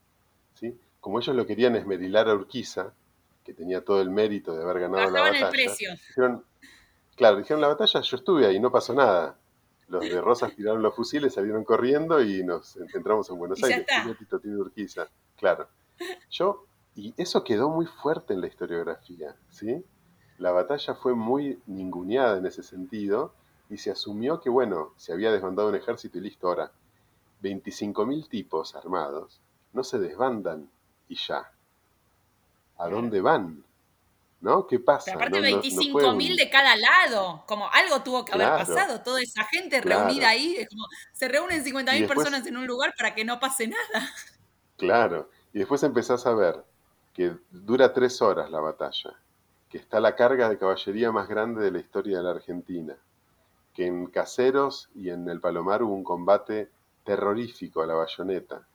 [0.55, 0.77] ¿sí?
[0.99, 2.93] Como ellos lo querían esmerilar a Urquiza,
[3.43, 5.47] que tenía todo el mérito de haber ganado la batalla.
[5.47, 5.89] El precio.
[7.15, 9.37] claro, dijeron la batalla, yo estuve ahí, no pasó nada
[9.87, 13.85] los de Rosas tiraron los fusiles, salieron corriendo y nos entramos en Buenos Aires.
[14.17, 15.67] Tito, Urquiza, claro.
[16.29, 16.65] Yo,
[16.95, 19.83] y eso quedó muy fuerte en la historiografía, ¿sí?
[20.37, 23.33] La batalla fue muy ninguneada en ese sentido
[23.69, 26.71] y se asumió que, bueno, se había desbandado un ejército y listo, ahora,
[27.41, 29.41] 25.000 tipos armados
[29.73, 30.69] no se desbandan
[31.09, 31.51] y ya.
[32.77, 33.63] ¿A dónde van?
[34.43, 34.67] ¿No?
[34.67, 35.13] ¿Qué pasa?
[35.13, 40.27] aparte 25.000 de cada lado, como algo tuvo que haber pasado, toda esa gente reunida
[40.27, 44.09] ahí, como se reúnen 50.000 personas en un lugar para que no pase nada.
[44.75, 46.61] Claro, y después empezás a ver
[47.13, 49.13] que dura tres horas la batalla,
[49.69, 52.97] que está la carga de caballería más grande de la historia de la Argentina,
[53.73, 56.69] que en Caseros y en el Palomar hubo un combate
[57.05, 58.67] terrorífico a la bayoneta,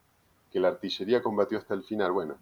[0.50, 2.12] que la artillería combatió hasta el final.
[2.12, 2.38] Bueno,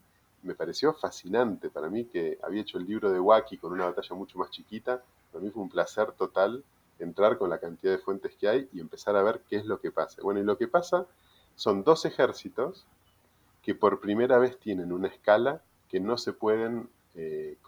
[0.47, 4.15] me pareció fascinante para mí que había hecho el libro de Wacky con una batalla
[4.15, 5.03] mucho más chiquita.
[5.33, 6.65] Para mí fue un placer total
[6.99, 9.81] entrar con la cantidad de fuentes que hay y empezar a ver qué es lo
[9.81, 10.23] que pasa.
[10.23, 11.07] Bueno, y lo que pasa
[11.57, 12.87] son dos ejércitos
[13.63, 17.59] que por primera vez tienen una escala que no se pueden, eh,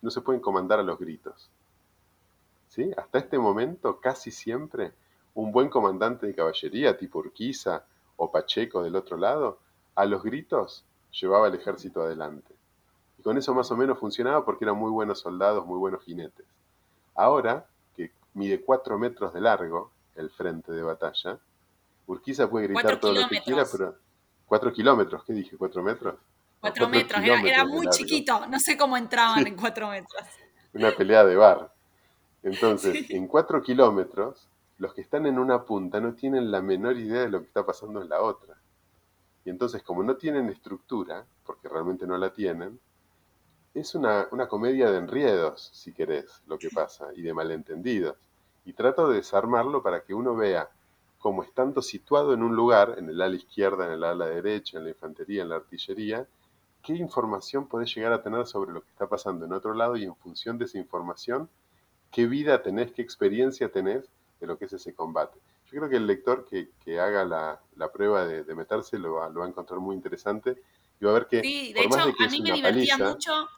[0.00, 1.50] no se pueden comandar a los gritos.
[2.68, 2.90] ¿Sí?
[2.96, 4.92] Hasta este momento, casi siempre,
[5.34, 7.84] un buen comandante de caballería, tipo Urquiza
[8.16, 9.58] o Pacheco del otro lado,
[9.94, 12.54] a los gritos llevaba el ejército adelante.
[13.18, 16.46] Y con eso más o menos funcionaba porque eran muy buenos soldados, muy buenos jinetes.
[17.14, 17.66] Ahora,
[17.96, 21.38] que mide cuatro metros de largo el frente de batalla,
[22.06, 23.96] Urquiza puede gritar todo lo que quiera, pero...
[24.46, 25.58] Cuatro kilómetros, ¿qué dije?
[25.58, 26.14] ¿Cuatro metros?
[26.60, 30.22] Cuatro, metros, era, muy chiquito, no sé cómo entraban en cuatro metros.
[30.72, 31.70] Una pelea de bar.
[32.42, 37.22] Entonces, en cuatro kilómetros, los que están en una punta no tienen la menor idea
[37.22, 38.57] de lo que está pasando en la otra.
[39.48, 42.78] Y entonces, como no tienen estructura, porque realmente no la tienen,
[43.72, 48.14] es una, comedia de enriedos, si querés, lo que pasa, y de malentendidos.
[48.66, 50.68] Y trato de desarmarlo para que uno vea
[51.18, 54.84] cómo estando situado en un lugar, en el ala izquierda, en el ala derecha, en
[54.84, 56.26] la infantería, en la artillería,
[56.82, 60.04] qué información podés llegar a tener sobre lo que está pasando en otro lado y
[60.04, 61.48] en función de esa información,
[62.10, 64.04] qué vida tenés, qué experiencia tenés
[64.40, 65.38] de lo que es ese combate.
[65.70, 69.80] Yo creo que el lector que, haga la, prueba de, meterse lo va, a encontrar
[69.80, 70.62] muy interesante
[71.00, 71.42] y va a ver que...
[71.42, 73.48] Sí, de hecho, a mí me divertía mucho,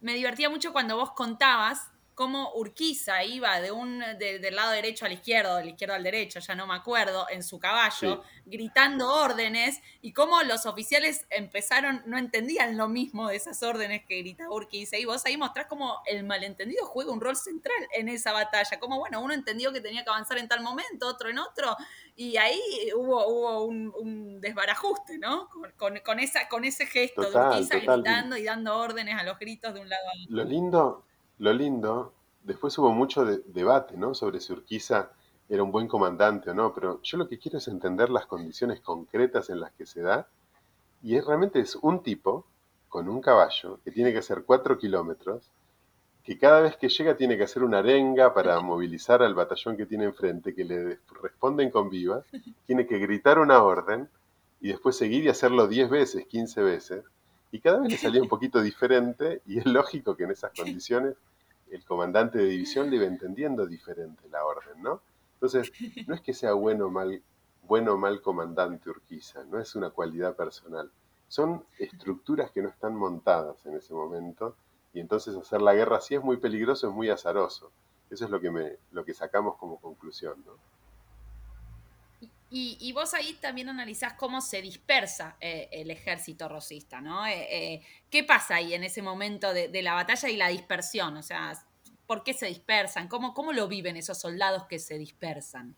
[0.00, 5.12] me divertía mucho cuando vos contabas cómo Urquiza iba de un, del lado derecho al
[5.12, 10.14] izquierdo, del izquierdo al derecho, ya no me acuerdo, en su caballo, gritando órdenes, y
[10.14, 15.04] cómo los oficiales empezaron, no entendían lo mismo de esas órdenes que gritaba Urquiza, y
[15.04, 19.20] vos ahí mostrás cómo el malentendido juega un rol central en esa batalla, como bueno,
[19.20, 21.76] uno entendió que tenía que avanzar en tal momento, otro en otro,
[22.16, 22.58] y ahí
[22.96, 25.50] hubo, hubo un, desbarajuste, ¿no?
[25.76, 29.80] Con, esa, con ese gesto de Urquiza gritando y dando órdenes a los gritos de
[29.80, 30.36] un lado a otro.
[30.36, 31.05] Lo lindo
[31.38, 34.14] lo lindo, después hubo mucho debate, ¿no?
[34.14, 35.10] Sobre si Urquiza
[35.48, 38.80] era un buen comandante o no, pero yo lo que quiero es entender las condiciones
[38.80, 40.28] concretas en las que se da,
[41.02, 42.46] y realmente es un tipo
[42.88, 45.50] con un caballo que tiene que hacer cuatro kilómetros,
[46.24, 49.86] que cada vez que llega tiene que hacer una arenga para movilizar al batallón que
[49.86, 52.24] tiene enfrente, que le responden con vivas,
[52.66, 54.08] tiene que gritar una orden
[54.60, 57.04] y después seguir y hacerlo 10 veces, 15 veces,
[57.56, 61.16] y cada vez le salía un poquito diferente y es lógico que en esas condiciones
[61.70, 65.00] el comandante de división le iba entendiendo diferente la orden, ¿no?
[65.34, 65.72] Entonces,
[66.06, 67.22] no es que sea bueno o mal,
[67.62, 70.90] bueno o mal comandante Urquiza, no es una cualidad personal.
[71.28, 74.54] Son estructuras que no están montadas en ese momento
[74.92, 77.72] y entonces hacer la guerra así es muy peligroso, es muy azaroso.
[78.10, 80.52] Eso es lo que, me, lo que sacamos como conclusión, ¿no?
[82.48, 87.26] Y, vos ahí también analizás cómo se dispersa eh, el ejército rosista, ¿no?
[87.26, 91.16] Eh, eh, ¿Qué pasa ahí en ese momento de, la batalla y la dispersión?
[91.16, 91.52] O sea,
[92.06, 93.08] ¿por qué se dispersan?
[93.08, 95.74] ¿Cómo, cómo lo viven esos soldados que se dispersan,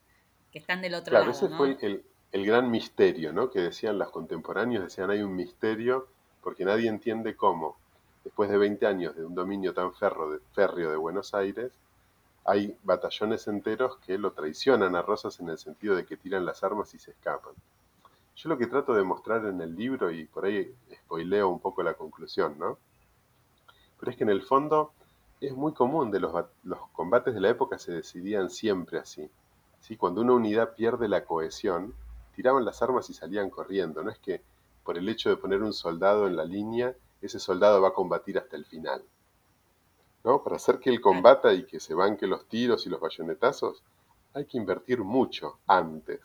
[0.52, 1.24] que están del otro lado?
[1.24, 3.50] Claro, ese fue el, el, gran misterio, ¿no?
[3.50, 6.08] Que decían los contemporáneos, decían hay un misterio
[6.42, 7.76] porque nadie entiende cómo,
[8.24, 11.72] después de 20 años de un dominio tan de, férreo de Buenos Aires,
[12.48, 16.64] hay batallones enteros que lo traicionan a Rosas en el sentido de que tiran las
[16.64, 17.52] armas y se escapan.
[18.36, 21.82] Yo lo que trato de mostrar en el libro, y por ahí spoileo un poco
[21.82, 22.78] la conclusión, ¿no?
[24.00, 24.92] Pero es que en el fondo
[25.42, 26.32] es muy común de los,
[26.64, 29.28] los combates de la época se decidían siempre así.
[29.80, 29.98] ¿sí?
[29.98, 31.94] Cuando una unidad pierde la cohesión,
[32.34, 34.02] tiraban las armas y salían corriendo.
[34.02, 34.40] No es que
[34.84, 38.38] por el hecho de poner un soldado en la línea, ese soldado va a combatir
[38.38, 39.02] hasta el final.
[40.22, 43.82] Para hacer que él combata y que se banque los tiros y los bayonetazos,
[44.34, 46.20] hay que invertir mucho antes.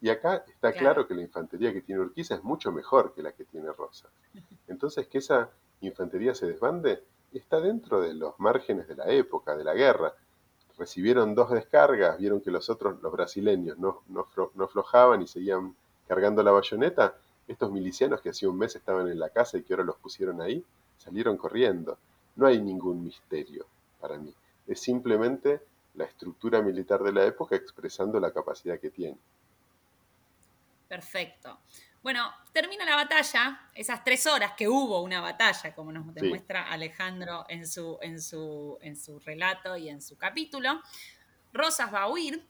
[0.00, 1.06] Y acá está claro.
[1.06, 4.10] que la infantería que tiene Urquiza es mucho mejor que la que tiene Rosas.
[4.68, 9.64] Entonces, que esa infantería se desbande está dentro de los márgenes de la época, de
[9.64, 10.14] la guerra.
[10.76, 15.74] Recibieron dos descargas, vieron que los otros, los brasileños, no, no, no aflojaban y seguían
[16.06, 17.16] cargando la bayoneta.
[17.48, 20.40] Estos milicianos que hacía un mes estaban en la casa y que ahora los pusieron
[20.40, 20.64] ahí,
[20.98, 21.98] salieron corriendo.
[22.38, 23.66] No hay ningún misterio
[24.00, 24.32] para mí.
[24.64, 25.60] Es simplemente
[25.94, 29.18] la estructura militar de la época expresando la capacidad que tiene.
[30.86, 31.58] Perfecto.
[32.00, 37.44] Bueno, termina la batalla, esas tres horas que hubo una batalla, como nos demuestra Alejandro
[37.48, 40.80] en su, en, su, en su relato y en su capítulo.
[41.52, 42.46] Rosas va a huir.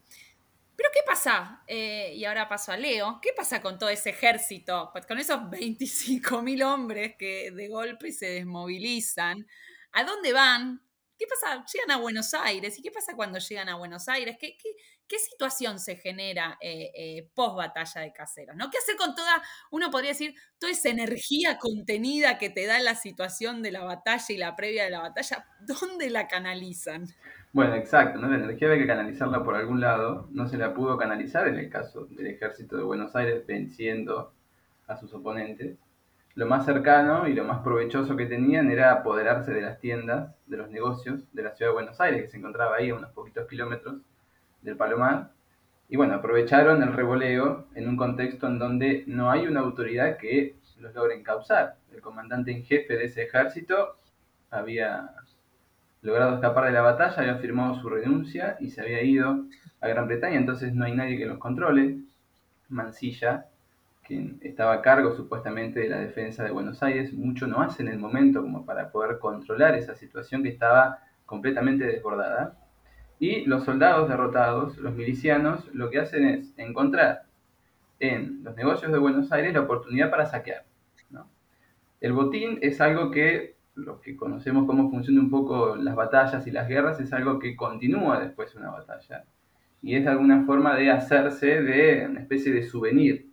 [0.77, 1.63] Pero ¿qué pasa?
[1.67, 3.21] Eh, y ahora paso a Leo.
[3.23, 4.91] ¿Qué pasa con todo ese ejército?
[4.93, 9.47] Pues con esos 25.000 hombres que de golpe se desmovilizan.
[9.93, 10.83] ¿A dónde van?
[11.19, 11.65] ¿Qué pasa?
[11.73, 12.79] Llegan a Buenos Aires.
[12.79, 14.37] ¿Y qué pasa cuando llegan a Buenos Aires?
[14.39, 14.57] ¿Qué,
[15.19, 18.55] situación se genera eh, eh, post batalla de caseros?
[18.55, 18.71] ¿no?
[18.71, 22.95] ¿Qué hacer con toda, uno podría decir, toda esa energía contenida que te da la
[22.95, 25.45] situación de la batalla y la previa de la batalla?
[25.61, 27.07] ¿Dónde la canalizan?
[27.53, 28.29] Bueno, exacto, ¿no?
[28.29, 30.29] la energía había que canalizarla por algún lado.
[30.31, 34.35] No se la pudo canalizar en el caso del ejército de Buenos Aires venciendo
[34.87, 35.79] a sus oponentes
[36.39, 40.57] lo más cercano y lo más provechoso que tenían era apoderarse de las tiendas, de
[40.57, 43.49] los negocios de la ciudad de Buenos Aires, que se encontraba ahí a unos poquitos
[43.49, 43.97] kilómetros
[44.63, 45.33] del Palomar.
[45.89, 50.55] Y bueno, aprovecharon el revoleo en un contexto en donde no hay una autoridad que
[50.79, 51.79] los logre encauzar.
[51.93, 53.97] El comandante en jefe de ese ejército
[54.49, 55.11] había
[56.03, 59.45] logrado escapar de la batalla, había firmado su renuncia y se había ido
[59.81, 61.99] a Gran Bretaña, entonces no hay nadie que los controle.
[62.69, 63.47] Mansilla
[64.09, 67.89] quien estaba a cargo supuestamente de la defensa de Buenos Aires, mucho no hace en
[67.89, 72.57] el momento como para poder controlar esa situación que estaba completamente desbordada.
[73.21, 77.25] Y los soldados derrotados, los milicianos, lo que hacen es encontrar
[78.01, 80.65] en los negocios de Buenos Aires la oportunidad para saquear.
[82.01, 86.53] El botín es algo que, los que conocemos cómo funcionan un poco las batallas y
[86.53, 89.25] las guerras, es algo que continúa después de una batalla.
[89.83, 93.29] Y es alguna forma de hacerse de una especie de souvenir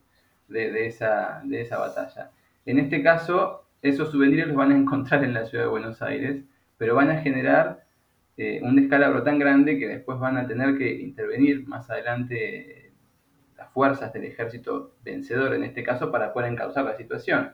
[0.47, 2.31] de, esa, de esa batalla.
[2.65, 6.43] En este caso, esos souvenirs los van a encontrar en la ciudad de Buenos Aires,
[6.77, 7.85] pero van a generar
[8.37, 12.93] eh, un descalabro tan grande que después van a tener que intervenir más adelante
[13.57, 17.53] las fuerzas del ejército vencedor, en este caso, para poder encauzar la situación.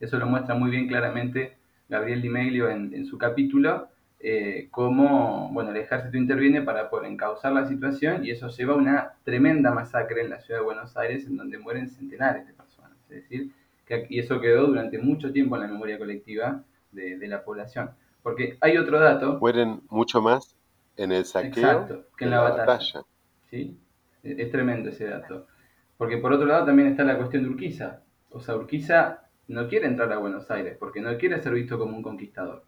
[0.00, 3.88] Eso lo muestra muy bien claramente Gabriel Di Meglio en, su capítulo,
[4.24, 8.76] eh, cómo bueno, el ejército interviene para poder encauzar la situación y eso lleva a
[8.76, 12.96] una tremenda masacre en la ciudad de Buenos Aires en donde mueren centenares de personas.
[13.10, 13.50] Es decir,
[13.84, 17.90] que, y eso quedó durante mucho tiempo en la memoria colectiva de, la población.
[18.22, 19.38] Porque hay otro dato.
[19.40, 20.54] Mueren mucho más
[20.96, 23.02] en el saqueo que en la, batalla.
[23.50, 23.76] ¿Sí?
[24.22, 25.48] Es tremendo ese dato.
[25.96, 28.02] Porque por otro lado también está la cuestión de Urquiza.
[28.30, 31.96] O sea, Urquiza no quiere entrar a Buenos Aires porque no quiere ser visto como
[31.96, 32.62] un conquistador.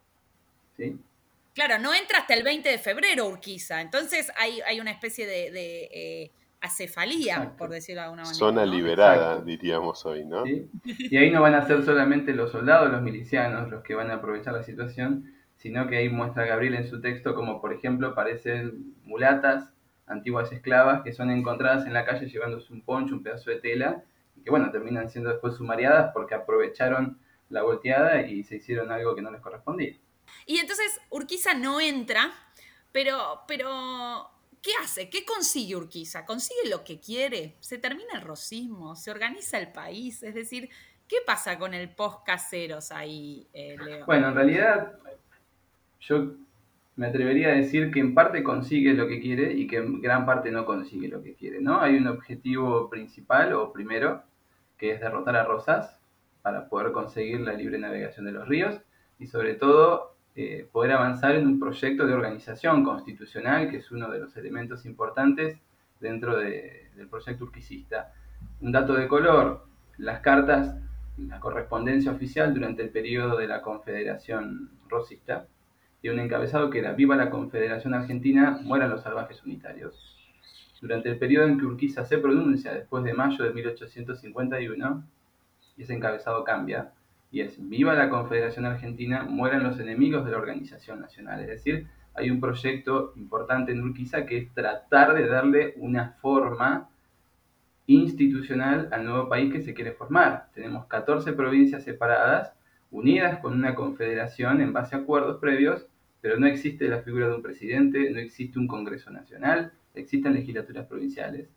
[0.75, 0.99] ¿Sí?
[1.55, 5.87] Claro, no entra hasta el 20 de febrero Urquiza, entonces hay, hay una especie de,
[5.89, 8.37] eh, acefalía, por decirlo de alguna manera.
[8.37, 10.43] Zona liberada, diríamos hoy, ¿no?
[10.45, 14.15] Y ahí no van a ser solamente los soldados, los milicianos, los que van a
[14.15, 18.93] aprovechar la situación, sino que ahí muestra Gabriel en su texto como, por ejemplo, aparecen
[19.03, 19.71] mulatas,
[20.07, 24.03] antiguas esclavas, que son encontradas en la calle llevándose un poncho, un pedazo de tela,
[24.35, 29.15] y que, bueno, terminan siendo después sumariadas porque aprovecharon la volteada y se hicieron algo
[29.15, 29.95] que no les correspondía.
[30.45, 32.31] Y entonces Urquiza no entra,
[32.91, 34.29] pero, pero
[34.61, 35.09] ¿qué hace?
[35.09, 36.25] ¿Qué consigue Urquiza?
[36.25, 37.55] ¿Consigue lo que quiere?
[37.59, 38.95] ¿Se termina el rosismo?
[38.95, 40.23] ¿Se organiza el país?
[40.23, 40.69] Es decir,
[41.07, 44.05] ¿qué pasa con el post-caseros ahí, eh, Leo?
[44.05, 44.93] Bueno, en realidad
[45.99, 46.33] yo
[46.95, 50.25] me atrevería a decir que en parte consigue lo que quiere y que en gran
[50.25, 51.81] parte no consigue lo que quiere, ¿no?
[51.81, 54.23] Hay un objetivo principal o primero,
[54.77, 55.99] que es derrotar a Rosas
[56.41, 58.79] para poder conseguir la libre navegación de los ríos
[59.19, 64.09] y sobre todo eh, poder avanzar en un proyecto de organización constitucional, que es uno
[64.09, 65.57] de los elementos importantes
[65.99, 68.11] dentro del proyecto urquicista.
[68.59, 69.65] Un dato de color,
[69.97, 70.75] las cartas,
[71.17, 75.47] la correspondencia oficial durante el periodo de la Confederación Rosista,
[76.01, 80.19] y un encabezado que era Viva la Confederación Argentina, mueran los salvajes unitarios.
[80.81, 85.03] Durante el periodo en que Urquiza se pronuncia, después de mayo de 1851,
[85.77, 86.91] y ese encabezado cambia,
[87.35, 91.41] y es Viva la Confederación Argentina, mueran los enemigos de la organización nacional.
[91.41, 96.87] Es decir, hay un proyecto importante en Urquiza que es tratar de darle una forma
[97.87, 100.47] institucional al nuevo país que se quiere formar.
[100.53, 102.53] Tenemos 14 provincias separadas,
[102.89, 105.85] unidas con una confederación en base a acuerdos previos,
[106.21, 110.87] pero no existe la figura de un presidente, no existe un Congreso Nacional, existen legislaturas
[110.87, 111.49] provinciales,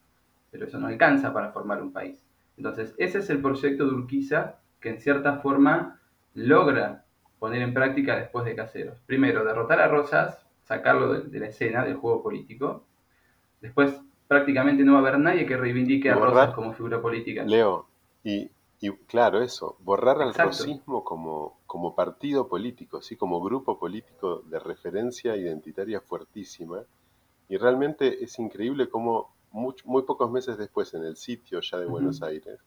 [0.50, 2.20] pero eso no alcanza para formar un país.
[2.56, 6.00] Entonces, ese es el proyecto de Urquiza que en cierta forma
[6.34, 7.04] logra
[7.38, 9.00] poner en práctica después de Caseros.
[9.06, 12.84] Primero, derrotar a Rosas, sacarlo de, la escena del juego político.
[13.60, 17.44] Después, prácticamente no va a haber nadie que reivindique a Rosas como figura política.
[17.44, 17.86] Leo,
[18.24, 18.50] y,
[19.06, 23.16] claro, eso, borrar al rosismo como, como partido político, ¿sí?
[23.16, 26.82] como grupo político de referencia identitaria fuertísima.
[27.48, 31.86] Y realmente es increíble cómo muy, muy pocos meses después, en el sitio ya de
[31.86, 32.60] Buenos Aires,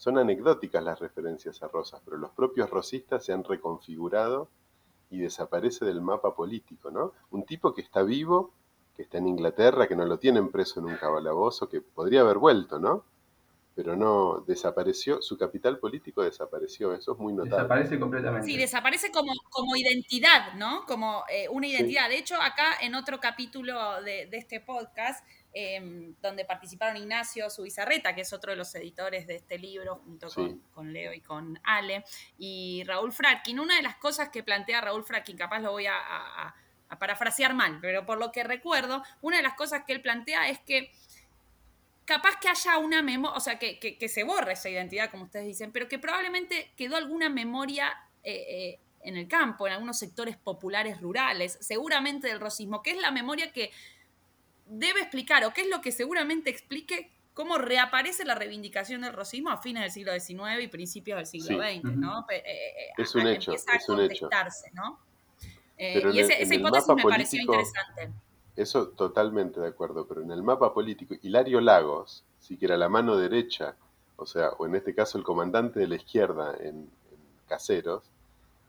[0.00, 4.48] son anecdóticas las referencias a Rosas, pero los propios rosistas se han reconfigurado
[5.10, 7.12] y desaparece del mapa político, ¿no?
[7.32, 8.50] Un tipo que está vivo,
[8.96, 12.38] que está en Inglaterra, que no lo tienen preso en un cabalabozo, que podría haber
[12.38, 13.04] vuelto, ¿no?
[13.74, 17.56] Pero no, desapareció, su capital político desapareció, eso es muy notable.
[17.56, 18.46] Desaparece completamente.
[18.46, 20.86] Sí, desaparece como, como identidad, ¿no?
[20.86, 22.08] Como eh, una identidad.
[22.08, 28.14] De hecho, acá en otro capítulo de, de este podcast Em, donde participaron Ignacio Subizarreta,
[28.14, 30.28] que es otro de los editores de este libro, junto
[30.72, 32.04] con, Leo y con Ale,
[32.38, 33.58] y Raúl Fratkin.
[33.58, 36.54] Una de las cosas que plantea Raúl Fratkin, capaz lo voy a,
[37.00, 40.60] parafrasear mal, pero por lo que recuerdo, una de las cosas que él plantea es
[40.60, 40.92] que
[42.04, 45.72] capaz que haya una memoria, o sea, que, se borre esa identidad, como ustedes dicen,
[45.72, 51.00] pero que probablemente quedó alguna memoria eh, eh, en el campo, en algunos sectores populares
[51.00, 53.72] rurales, seguramente del rosismo, que es la memoria que
[54.70, 59.50] debe explicar, o qué es lo que seguramente explique cómo reaparece la reivindicación del rosismo
[59.50, 62.26] a fines del siglo XIX y principios del siglo XX, ¿no?
[62.30, 64.28] Eh, eh, es un hecho, es un hecho.
[64.74, 64.98] ¿no?
[65.76, 68.10] Eh, y esa hipótesis me pareció interesante.
[68.56, 72.88] Eso totalmente de acuerdo, pero en el mapa político, Hilario Lagos, si que era la
[72.88, 73.74] mano derecha,
[74.16, 76.88] o sea, o en este caso el comandante de la izquierda en,
[77.48, 78.04] Caseros,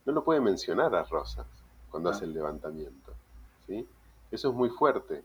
[0.06, 1.46] no lo puede mencionar a Rosas
[1.92, 2.14] cuando ah.
[2.14, 3.14] hace el levantamiento.
[3.68, 3.86] ¿sí?
[4.32, 5.24] Eso es muy fuerte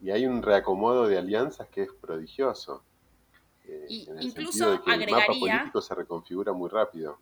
[0.00, 2.82] y hay un reacomodo de alianzas que es prodigioso.
[3.64, 3.86] Eh,
[4.20, 7.18] incluso agregaría, el mapa político se reconfigura muy rápido.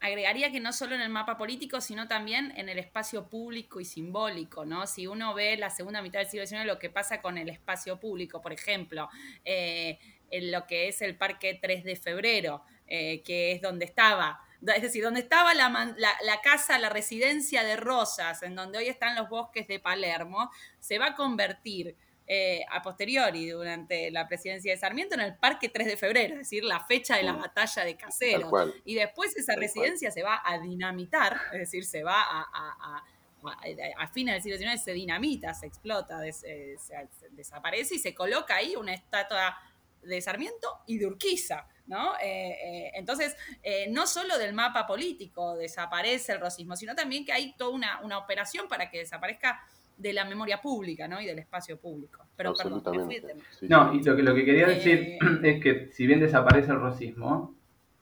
[0.00, 3.84] Agregaría que no solo en el mapa político, sino también en el espacio público y
[3.84, 4.86] simbólico, ¿no?
[4.86, 7.98] Si uno ve la segunda mitad del siglo XIX, lo que pasa con el espacio
[7.98, 9.08] público, por ejemplo,
[9.44, 9.98] eh,
[10.30, 14.82] en lo que es el Parque 3 de Febrero, eh, que es donde estaba es
[14.82, 19.28] decir, donde estaba la, la, casa, la residencia de Rosas, en donde hoy están los
[19.28, 25.14] bosques de Palermo, se va a convertir eh, a posteriori, durante la presidencia de Sarmiento,
[25.14, 27.40] en el Parque 3 de Febrero, es decir, la fecha de la mm.
[27.40, 28.52] batalla de Caseros.
[28.84, 34.34] Y después esa residencia se va a dinamitar, es decir, se va a, a, fines
[34.34, 36.76] del siglo XIX se dinamita, se explota, se,
[37.30, 39.56] desaparece y se coloca ahí una estatua
[40.08, 41.66] de Sarmiento y de Urquiza.
[41.86, 42.14] ¿no?
[42.22, 47.32] Eh, eh, entonces, eh, no solo del mapa político desaparece el rosismo, sino también que
[47.32, 49.60] hay toda una, operación para que desaparezca
[49.96, 51.20] de la memoria pública ¿no?
[51.20, 52.24] y del espacio público.
[52.36, 52.82] Pero perdón,
[53.62, 57.54] No, y lo que, lo que quería decir es que si bien desaparece el rosismo,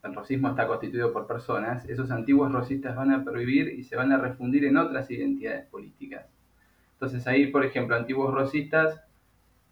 [0.02, 4.12] el rosismo está constituido por personas, esos antiguos rosistas van a prohibir y se van
[4.12, 6.26] a refundir en otras identidades políticas.
[6.92, 9.00] Entonces ahí, por ejemplo, antiguos rosistas,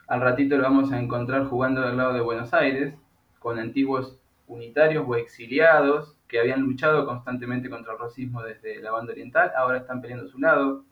[0.06, 2.94] al ratito lo vamos a encontrar jugando del lado de Buenos Aires,
[3.38, 9.12] con antiguos unitarios o exiliados que habían luchado constantemente contra el racismo desde la banda
[9.12, 10.84] oriental, ahora están peleando a su lado.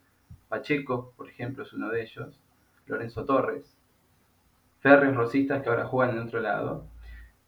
[0.48, 2.40] Pacheco, por ejemplo, es uno de ellos.
[2.86, 3.76] Lorenzo Torres.
[4.80, 6.86] Ferres rosistas que ahora juegan en otro lado.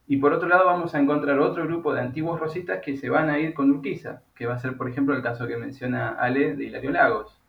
[0.06, 3.30] Y por otro lado vamos a encontrar otro grupo de antiguos rosistas que se van
[3.30, 6.56] a ir con Urquiza, que va a ser, por ejemplo, el caso que menciona Ale
[6.56, 7.40] de Hilario Lagos.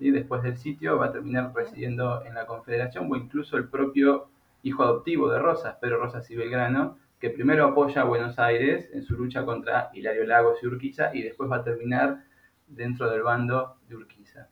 [0.00, 0.10] ¿Sí?
[0.10, 4.28] Después del sitio va a terminar residiendo en la Confederación o incluso el propio
[4.62, 9.02] hijo adoptivo de Rosas, Pedro Rosas y Belgrano, que primero apoya a Buenos Aires en
[9.02, 12.24] su lucha contra Hilario Lagos y Urquiza y después va a terminar
[12.66, 14.48] dentro del bando de Urquiza.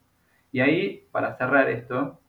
[0.53, 2.21] Y ahí, para cerrar esto,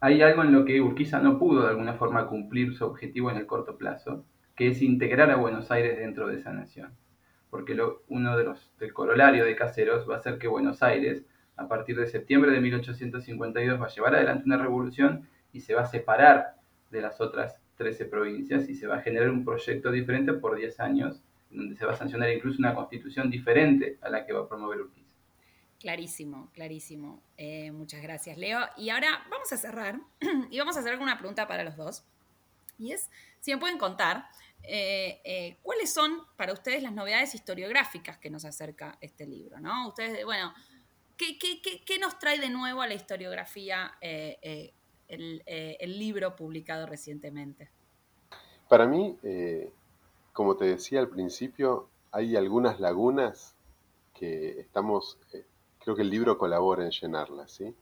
[0.00, 3.36] hay algo en lo que Urquiza no pudo de alguna forma cumplir su objetivo en
[3.36, 4.24] el corto plazo,
[4.56, 6.90] que es integrar a Buenos Aires dentro de esa nación.
[7.50, 11.24] Porque lo, uno de los del corolario de Caseros va a ser que Buenos Aires,
[11.58, 15.82] a partir de septiembre de 1852, va a llevar adelante una revolución y se va
[15.82, 16.54] a separar
[16.90, 20.80] de las otras 13 provincias y se va a generar un proyecto diferente por 10
[20.80, 24.48] años, donde se va a sancionar incluso una constitución diferente a la que va a
[24.48, 25.08] promover Urquiza.
[25.80, 27.22] Clarísimo, clarísimo.
[27.36, 28.60] Eh, muchas gracias, Leo.
[28.76, 30.00] Y ahora vamos a cerrar
[30.50, 32.04] y vamos a hacer una pregunta para los dos.
[32.78, 34.24] Y es, si me pueden contar,
[34.62, 39.60] eh, eh, ¿cuáles son para ustedes las novedades historiográficas que nos acerca este libro?
[39.60, 39.88] ¿no?
[39.88, 40.52] Ustedes, bueno,
[41.18, 44.72] ¿qué, nos trae de nuevo a la historiografía eh,
[45.08, 47.70] el, libro publicado recientemente?
[48.68, 49.72] Para mí, eh,
[50.32, 53.54] como te decía al principio, hay algunas lagunas
[54.14, 55.44] que estamos, eh,
[55.80, 57.74] creo que el libro colabora en llenarlas, ¿sí?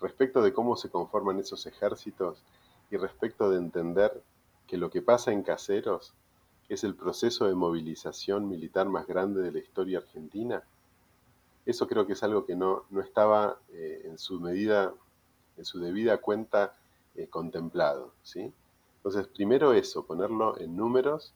[0.00, 2.42] Respecto de cómo se conforman esos ejércitos
[2.90, 4.22] y respecto de entender
[4.66, 6.14] que lo que pasa en Caseros
[6.68, 10.62] es el proceso de movilización militar más grande de la historia argentina,
[11.66, 14.92] eso creo que es algo que no, no estaba en su medida
[15.56, 16.74] en su debida cuenta
[17.14, 18.12] eh, contemplado.
[18.22, 18.52] ¿sí?
[18.96, 21.32] Entonces, primero eso, ponerlo en números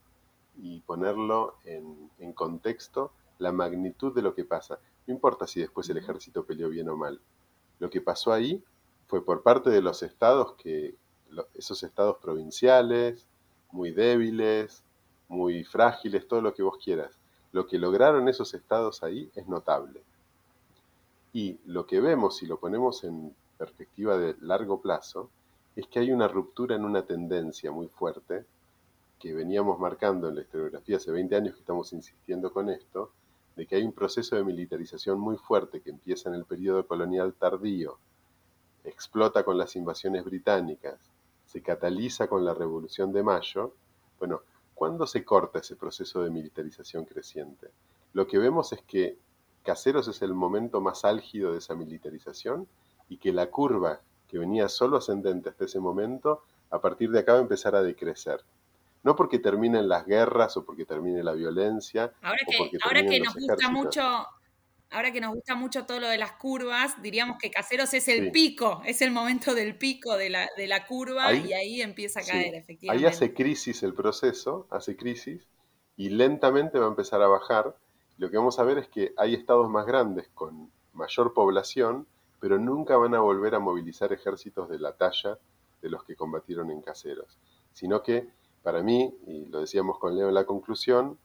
[0.56, 4.78] y ponerlo en, en, contexto la magnitud de lo que pasa.
[5.06, 7.20] No importa si después el ejército peleó bien o mal.
[7.78, 8.62] Lo que pasó ahí
[9.06, 10.96] fue por parte de los estados que,
[11.54, 13.26] esos estados provinciales,
[13.70, 14.82] muy débiles,
[15.28, 17.18] muy frágiles, todo lo que vos quieras.
[17.52, 20.02] Lo que lograron esos estados ahí es notable.
[21.40, 25.30] Y lo que vemos, si lo ponemos en perspectiva de largo plazo,
[25.76, 28.44] es que hay una ruptura en una tendencia muy fuerte
[29.20, 33.12] que veníamos marcando en la historiografía hace 20 años que estamos insistiendo con esto,
[33.54, 37.32] de que hay un proceso de militarización muy fuerte que empieza en el periodo colonial
[37.34, 37.98] tardío,
[38.82, 40.98] explota con las invasiones británicas,
[41.46, 43.74] se cataliza con la Revolución de Mayo.
[44.18, 44.40] Bueno,
[44.74, 47.70] ¿cuándo se corta ese proceso de militarización creciente?
[48.12, 49.16] Lo que vemos es que
[49.64, 52.66] Caseros es el momento más álgido de esa militarización
[53.08, 57.32] y que la curva que venía solo ascendente hasta ese momento, a partir de acá
[57.32, 58.44] va a empezar a decrecer.
[59.02, 62.12] No porque terminen las guerras o porque termine la violencia.
[62.20, 64.26] Ahora que, ahora que nos gusta mucho,
[64.90, 68.30] ahora que nos gusta mucho todo lo de las curvas, diríamos que Caseros es el
[68.32, 72.24] pico, es el momento del pico de la, de la curva y ahí empieza a
[72.24, 73.06] caer, efectivamente.
[73.06, 75.48] Ahí hace crisis el proceso, hace crisis
[75.96, 77.76] y lentamente va a empezar a bajar.
[78.18, 82.06] Lo que vamos a ver es que hay estados más grandes con mayor población
[82.40, 85.38] pero nunca van a volver a movilizar ejércitos de la talla
[85.82, 87.38] de los que combatieron en Caseros,
[87.72, 88.28] sino que,
[88.62, 91.18] para mí, y lo decíamos con Leo en la conclusión,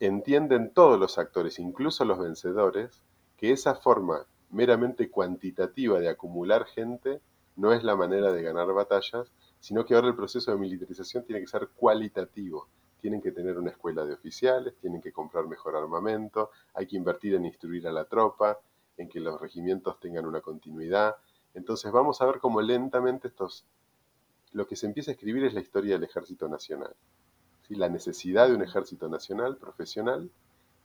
[0.00, 3.02] entienden todos los actores, incluso los vencedores,
[3.36, 7.20] que esa forma meramente cuantitativa de acumular gente
[7.56, 9.30] no es la manera de ganar batallas,
[9.60, 12.66] sino que ahora el proceso de militarización tiene que ser cualitativo.
[13.02, 17.34] Tienen que tener una escuela de oficiales, tienen que comprar mejor armamento, hay que invertir
[17.34, 18.60] en instruir a la tropa,
[18.96, 21.16] en que los regimientos tengan una continuidad.
[21.52, 23.66] Entonces vamos a ver cómo lentamente estos,
[24.52, 26.94] lo que se empieza a escribir es la historia del ejército nacional.
[27.66, 27.74] ¿sí?
[27.74, 30.30] La necesidad de un ejército nacional, profesional,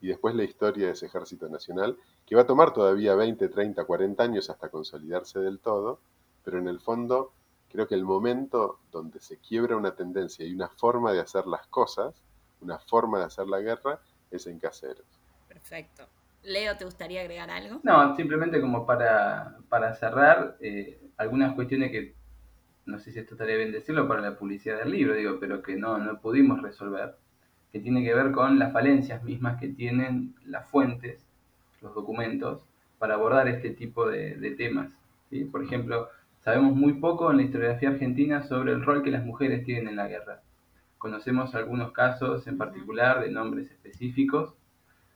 [0.02, 3.86] y después la historia de ese ejército nacional, que va a tomar todavía 20, 30,
[3.86, 6.00] 40 años hasta consolidarse del todo,
[6.44, 7.32] pero en el fondo
[7.72, 11.68] creo que el momento donde se quiebra una tendencia y una forma de hacer las
[11.68, 12.22] cosas,
[12.62, 14.00] una forma de hacer la guerra,
[14.32, 15.06] es en caseros.
[15.48, 16.08] Perfecto.
[16.44, 17.80] Leo, ¿te gustaría agregar algo?
[17.84, 22.16] No, simplemente como para, para cerrar, eh, algunas cuestiones que,
[22.86, 25.76] no sé si esto estaría bien decirlo para la publicidad del libro, digo, pero que
[25.76, 27.16] no, no pudimos resolver,
[27.72, 31.26] que tiene que ver con las falencias mismas que tienen las fuentes,
[31.82, 32.64] los documentos,
[32.98, 34.92] para abordar este tipo de, de temas.
[35.30, 35.44] ¿sí?
[35.44, 36.10] Por ejemplo,
[36.44, 39.96] sabemos muy poco en la historiografía argentina sobre el rol que las mujeres tienen en
[39.96, 40.42] la guerra.
[40.98, 44.56] Conocemos algunos casos en particular de nombres específicos,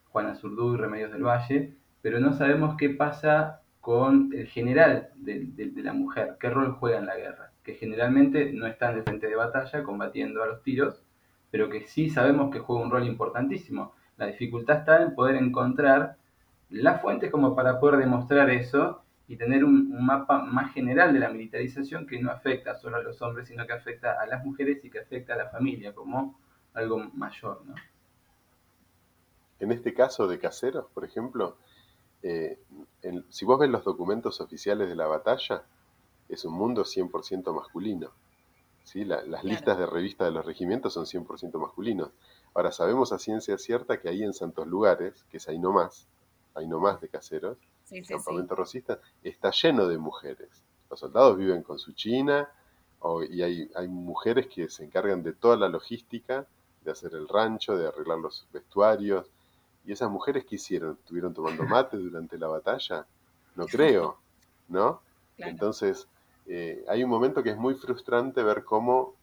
[0.10, 5.94] Juana Zurduy, Remedios del Valle, pero no sabemos qué pasa con el general de, la
[5.94, 9.36] mujer, qué rol juega en la guerra, que generalmente no está en el frente de
[9.36, 11.02] batalla combatiendo a los tiros,
[11.50, 13.94] pero que sí sabemos que juega un rol importantísimo.
[14.18, 16.18] La dificultad está en poder encontrar
[16.70, 21.20] las fuentes como para poder demostrar eso y tener un, un, mapa más general de
[21.20, 24.84] la militarización que no afecta solo a los hombres, sino que afecta a las mujeres
[24.84, 26.40] y que afecta a la familia como
[26.74, 27.64] algo mayor.
[27.66, 27.76] ¿no?
[29.60, 31.58] En este caso de caseros, por ejemplo,
[32.24, 32.60] eh,
[33.02, 35.64] en, si vos ves los documentos oficiales de la batalla,
[36.30, 38.12] es un mundo 100% masculino.
[38.84, 39.06] ¿sí?
[39.06, 39.48] La, las claro.
[39.48, 42.10] listas de revista de los regimientos son 100% masculinos.
[42.54, 46.08] Ahora, sabemos a ciencia cierta que ahí en Santos Lugares, que es ahí nomás,
[46.56, 47.58] ahí nomás de caseros,
[47.92, 50.64] sí, el sí, campamento rosista, está lleno de mujeres.
[50.90, 52.50] Los soldados viven con su china
[53.00, 56.48] o, y hay, hay mujeres que se encargan de toda la logística,
[56.84, 59.30] de hacer el rancho, de arreglar los vestuarios,
[59.86, 60.98] ¿Y esas mujeres qué hicieron?
[61.00, 63.06] ¿Estuvieron tomando mate durante la batalla?
[63.56, 64.18] No creo,
[64.70, 65.02] ¿no?
[65.36, 65.52] Claro.
[65.52, 66.08] Entonces,
[66.48, 69.16] eh, hay un momento que es muy frustrante ver cómo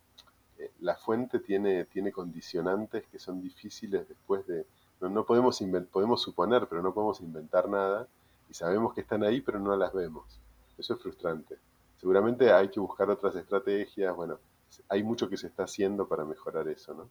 [0.58, 4.66] eh, la fuente tiene, tiene condicionantes que son difíciles después de...
[5.00, 5.62] No, no podemos,
[5.92, 8.08] podemos suponer, pero no podemos inventar nada
[8.48, 10.40] y sabemos que están ahí, pero no las vemos.
[10.76, 11.58] Eso es frustrante.
[11.96, 14.38] Seguramente hay que buscar otras estrategias, bueno,
[14.88, 17.10] hay mucho que se está haciendo para mejorar eso, ¿no?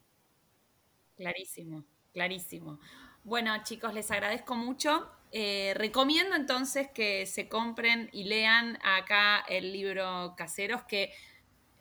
[1.15, 1.83] Clarísimo,
[2.13, 2.79] clarísimo.
[3.23, 5.09] Bueno, chicos, les agradezco mucho.
[5.31, 11.11] Eh, recomiendo entonces que se compren y lean acá el libro Caseros, que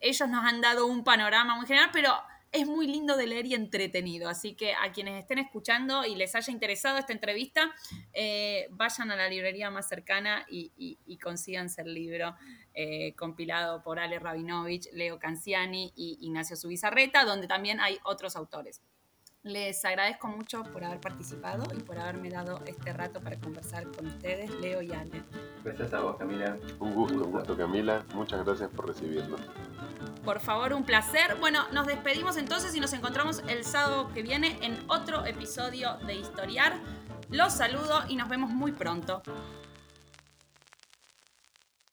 [0.01, 2.13] ellos nos han dado un panorama muy general, pero
[2.61, 4.29] es muy lindo de leer y entretenido.
[4.29, 7.75] Así que a quienes estén escuchando y les haya interesado esta entrevista,
[8.13, 12.35] eh, vayan a la librería más cercana y, y, consíganse el libro
[12.75, 18.81] eh, compilado por Ale Rabinovich, Leo Canciani y Ignacio Subizarreta, donde también hay otros autores.
[19.47, 24.09] Les agradezco mucho por haber participado y por haberme dado este rato para conversar con
[24.09, 25.23] ustedes, Leo y Ale.
[25.63, 26.57] Gracias a vos, Camila.
[26.81, 28.05] Un gusto, un gusto, Camila.
[28.13, 29.41] Muchas gracias por recibirnos.
[30.25, 31.37] Por favor, un placer.
[31.39, 36.15] Bueno, nos despedimos entonces y nos encontramos el sábado que viene en otro episodio de
[36.15, 36.81] Historiar.
[37.31, 39.23] Los saludo y nos vemos muy pronto.